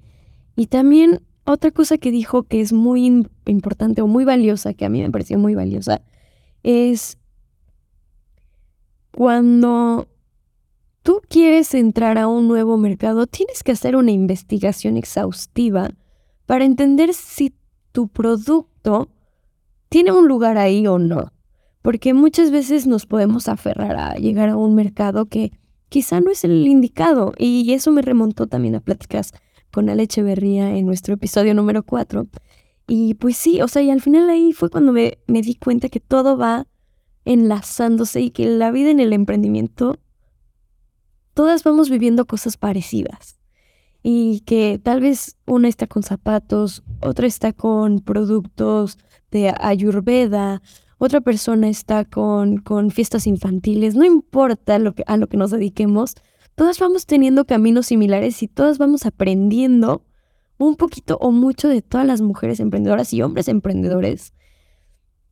Y 0.56 0.66
también 0.66 1.20
otra 1.44 1.70
cosa 1.70 1.98
que 1.98 2.10
dijo 2.10 2.42
que 2.42 2.60
es 2.60 2.72
muy 2.72 3.24
importante 3.46 4.02
o 4.02 4.08
muy 4.08 4.24
valiosa, 4.24 4.74
que 4.74 4.84
a 4.84 4.88
mí 4.88 5.00
me 5.00 5.12
pareció 5.12 5.38
muy 5.38 5.54
valiosa, 5.54 6.02
es 6.64 7.16
cuando 9.12 10.08
tú 11.04 11.20
quieres 11.28 11.74
entrar 11.74 12.18
a 12.18 12.26
un 12.26 12.48
nuevo 12.48 12.76
mercado, 12.76 13.28
tienes 13.28 13.62
que 13.62 13.70
hacer 13.70 13.94
una 13.94 14.10
investigación 14.10 14.96
exhaustiva 14.96 15.92
para 16.44 16.64
entender 16.64 17.14
si 17.14 17.52
tu 17.98 18.06
producto 18.06 19.08
tiene 19.88 20.12
un 20.12 20.28
lugar 20.28 20.56
ahí 20.56 20.86
o 20.86 21.00
no. 21.00 21.32
Porque 21.82 22.14
muchas 22.14 22.52
veces 22.52 22.86
nos 22.86 23.06
podemos 23.06 23.48
aferrar 23.48 23.96
a 23.96 24.14
llegar 24.14 24.50
a 24.50 24.56
un 24.56 24.76
mercado 24.76 25.26
que 25.26 25.50
quizá 25.88 26.20
no 26.20 26.30
es 26.30 26.44
el 26.44 26.64
indicado. 26.64 27.32
Y 27.36 27.72
eso 27.72 27.90
me 27.90 28.02
remontó 28.02 28.46
también 28.46 28.76
a 28.76 28.80
pláticas 28.80 29.32
con 29.72 29.88
Ale 29.88 30.04
Echeverría 30.04 30.76
en 30.76 30.86
nuestro 30.86 31.14
episodio 31.14 31.54
número 31.54 31.82
4. 31.82 32.28
Y 32.86 33.14
pues 33.14 33.36
sí, 33.36 33.60
o 33.62 33.66
sea, 33.66 33.82
y 33.82 33.90
al 33.90 34.00
final 34.00 34.30
ahí 34.30 34.52
fue 34.52 34.70
cuando 34.70 34.92
me, 34.92 35.18
me 35.26 35.42
di 35.42 35.56
cuenta 35.56 35.88
que 35.88 35.98
todo 35.98 36.38
va 36.38 36.68
enlazándose 37.24 38.20
y 38.20 38.30
que 38.30 38.46
la 38.46 38.70
vida 38.70 38.90
en 38.90 39.00
el 39.00 39.12
emprendimiento, 39.12 39.98
todas 41.34 41.64
vamos 41.64 41.90
viviendo 41.90 42.28
cosas 42.28 42.58
parecidas. 42.58 43.37
Y 44.02 44.40
que 44.40 44.80
tal 44.82 45.00
vez 45.00 45.36
una 45.44 45.68
está 45.68 45.86
con 45.86 46.02
zapatos, 46.02 46.84
otra 47.00 47.26
está 47.26 47.52
con 47.52 48.00
productos 48.00 48.98
de 49.30 49.52
ayurveda, 49.60 50.62
otra 50.98 51.20
persona 51.20 51.68
está 51.68 52.04
con, 52.04 52.58
con 52.58 52.90
fiestas 52.90 53.26
infantiles, 53.26 53.94
no 53.94 54.04
importa 54.04 54.78
que, 54.92 55.04
a 55.06 55.16
lo 55.16 55.28
que 55.28 55.36
nos 55.36 55.50
dediquemos, 55.50 56.14
todas 56.54 56.78
vamos 56.78 57.06
teniendo 57.06 57.44
caminos 57.44 57.86
similares 57.86 58.42
y 58.42 58.48
todas 58.48 58.78
vamos 58.78 59.06
aprendiendo 59.06 60.04
un 60.58 60.74
poquito 60.74 61.16
o 61.20 61.30
mucho 61.30 61.68
de 61.68 61.82
todas 61.82 62.06
las 62.06 62.20
mujeres 62.20 62.60
emprendedoras 62.60 63.12
y 63.12 63.22
hombres 63.22 63.48
emprendedores 63.48 64.32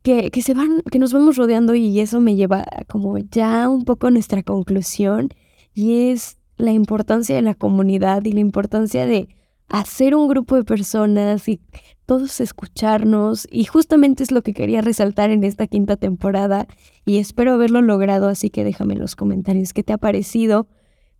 que, 0.01 0.41
se 0.41 0.53
van, 0.53 0.81
que 0.89 0.99
nos 0.99 1.11
vamos 1.11 1.35
rodeando 1.35 1.75
y 1.75 1.99
eso 1.99 2.21
me 2.21 2.35
lleva 2.35 2.63
como 2.87 3.17
ya 3.17 3.67
un 3.67 3.83
poco 3.83 4.07
a 4.07 4.11
nuestra 4.11 4.41
conclusión 4.41 5.29
y 5.73 6.11
es 6.11 6.36
la 6.57 6.71
importancia 6.71 7.35
de 7.35 7.41
la 7.41 7.55
comunidad 7.55 8.25
y 8.25 8.31
la 8.31 8.39
importancia 8.39 9.05
de 9.05 9.29
hacer 9.69 10.15
un 10.15 10.27
grupo 10.27 10.55
de 10.55 10.63
personas 10.63 11.47
y 11.47 11.59
todos 12.05 12.39
escucharnos 12.39 13.47
y 13.51 13.65
justamente 13.65 14.23
es 14.23 14.31
lo 14.31 14.41
que 14.41 14.53
quería 14.53 14.81
resaltar 14.81 15.29
en 15.29 15.43
esta 15.43 15.67
quinta 15.67 15.97
temporada 15.97 16.67
y 17.05 17.17
espero 17.17 17.53
haberlo 17.53 17.81
logrado, 17.81 18.29
así 18.29 18.49
que 18.49 18.63
déjame 18.63 18.93
en 18.93 19.01
los 19.01 19.15
comentarios 19.15 19.73
qué 19.73 19.83
te 19.83 19.93
ha 19.93 19.97
parecido. 19.97 20.67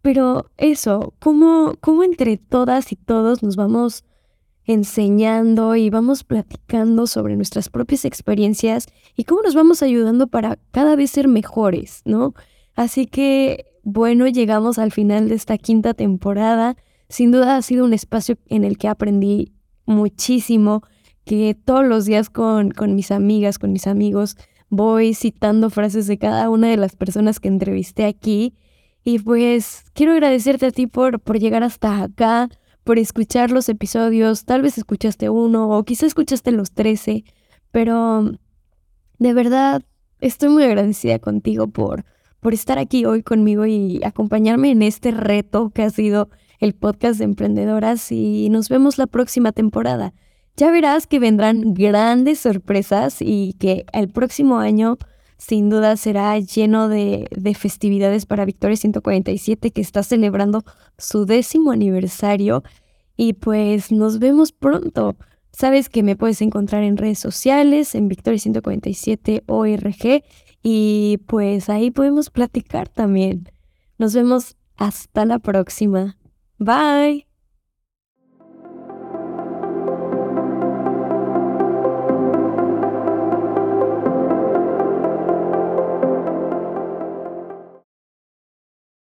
Pero 0.01 0.49
eso, 0.57 1.13
cómo, 1.19 1.75
cómo 1.81 2.03
entre 2.03 2.37
todas 2.37 2.91
y 2.93 2.95
todos 2.95 3.43
nos 3.43 3.57
vamos 3.57 4.05
enseñando 4.67 5.75
y 5.75 5.89
vamos 5.89 6.23
platicando 6.23 7.07
sobre 7.07 7.35
nuestras 7.35 7.69
propias 7.69 8.05
experiencias 8.05 8.87
y 9.15 9.23
cómo 9.23 9.41
nos 9.41 9.55
vamos 9.55 9.81
ayudando 9.81 10.27
para 10.27 10.59
cada 10.71 10.95
vez 10.95 11.11
ser 11.11 11.27
mejores, 11.27 12.01
¿no? 12.05 12.33
Así 12.75 13.07
que, 13.07 13.65
bueno, 13.89 14.27
llegamos 14.27 14.79
al 14.79 14.91
final 14.91 15.29
de 15.29 15.35
esta 15.35 15.57
quinta 15.57 15.93
temporada. 15.93 16.75
Sin 17.07 17.31
duda 17.31 17.55
ha 17.55 17.61
sido 17.61 17.85
un 17.85 17.93
espacio 17.93 18.37
en 18.47 18.65
el 18.65 18.77
que 18.77 18.89
aprendí 18.89 19.53
muchísimo, 19.85 20.83
que 21.23 21.55
todos 21.55 21.85
los 21.85 22.03
días 22.03 22.29
con, 22.29 22.71
con 22.71 22.95
mis 22.95 23.11
amigas, 23.11 23.57
con 23.57 23.71
mis 23.71 23.87
amigos, 23.87 24.35
voy 24.67 25.13
citando 25.13 25.69
frases 25.69 26.05
de 26.05 26.17
cada 26.17 26.49
una 26.49 26.67
de 26.67 26.75
las 26.75 26.97
personas 26.97 27.39
que 27.39 27.47
entrevisté 27.47 28.03
aquí. 28.03 28.55
Y 29.05 29.19
pues 29.19 29.85
quiero 29.93 30.11
agradecerte 30.11 30.65
a 30.65 30.71
ti 30.71 30.87
por, 30.87 31.21
por 31.21 31.39
llegar 31.39 31.63
hasta 31.63 32.03
acá, 32.03 32.49
por 32.83 32.99
escuchar 32.99 33.51
los 33.51 33.69
episodios. 33.69 34.43
Tal 34.43 34.63
vez 34.63 34.77
escuchaste 34.77 35.29
uno 35.29 35.69
o 35.69 35.85
quizá 35.85 36.07
escuchaste 36.07 36.51
los 36.51 36.73
13, 36.73 37.23
pero 37.71 38.33
de 39.17 39.33
verdad 39.33 39.81
estoy 40.19 40.49
muy 40.49 40.65
agradecida 40.65 41.19
contigo 41.19 41.69
por, 41.69 42.03
por 42.39 42.53
estar 42.53 42.79
aquí 42.79 43.05
hoy 43.05 43.23
conmigo 43.23 43.65
y 43.65 44.01
acompañarme 44.03 44.71
en 44.71 44.81
este 44.81 45.11
reto 45.11 45.71
que 45.71 45.83
ha 45.83 45.89
sido 45.89 46.29
el 46.59 46.73
podcast 46.73 47.19
de 47.19 47.25
emprendedoras 47.25 48.11
y 48.11 48.49
nos 48.49 48.69
vemos 48.69 48.97
la 48.97 49.07
próxima 49.07 49.51
temporada. 49.51 50.13
Ya 50.55 50.71
verás 50.71 51.05
que 51.05 51.19
vendrán 51.19 51.73
grandes 51.73 52.39
sorpresas 52.39 53.17
y 53.21 53.53
que 53.59 53.85
el 53.93 54.09
próximo 54.09 54.57
año 54.57 54.97
sin 55.37 55.69
duda 55.69 55.97
será 55.97 56.37
lleno 56.39 56.89
de, 56.89 57.27
de, 57.29 57.53
festividades 57.53 58.25
para 58.25 58.43
Victoria 58.43 58.75
147 58.75 59.69
que 59.69 59.81
está 59.81 60.01
celebrando 60.01 60.63
su 60.97 61.27
décimo 61.27 61.71
aniversario 61.71 62.63
y 63.15 63.33
pues 63.33 63.91
nos 63.91 64.17
vemos 64.17 64.51
pronto. 64.51 65.15
Sabes 65.51 65.89
que 65.89 66.03
me 66.03 66.15
puedes 66.15 66.41
encontrar 66.41 66.83
en 66.83 66.97
redes 66.97 67.19
sociales, 67.19 67.95
en 67.95 68.07
Victoria 68.07 68.39
147 68.39 69.43
ORG 69.47 70.23
y 70.69 71.19
pues 71.27 71.69
ahí 71.69 71.91
podemos 71.91 72.29
platicar 72.29 72.89
también. 72.89 73.49
Nos 73.97 74.13
vemos 74.13 74.57
hasta 74.75 75.25
la 75.25 75.39
próxima. 75.39 76.17
Bye. 76.57 77.26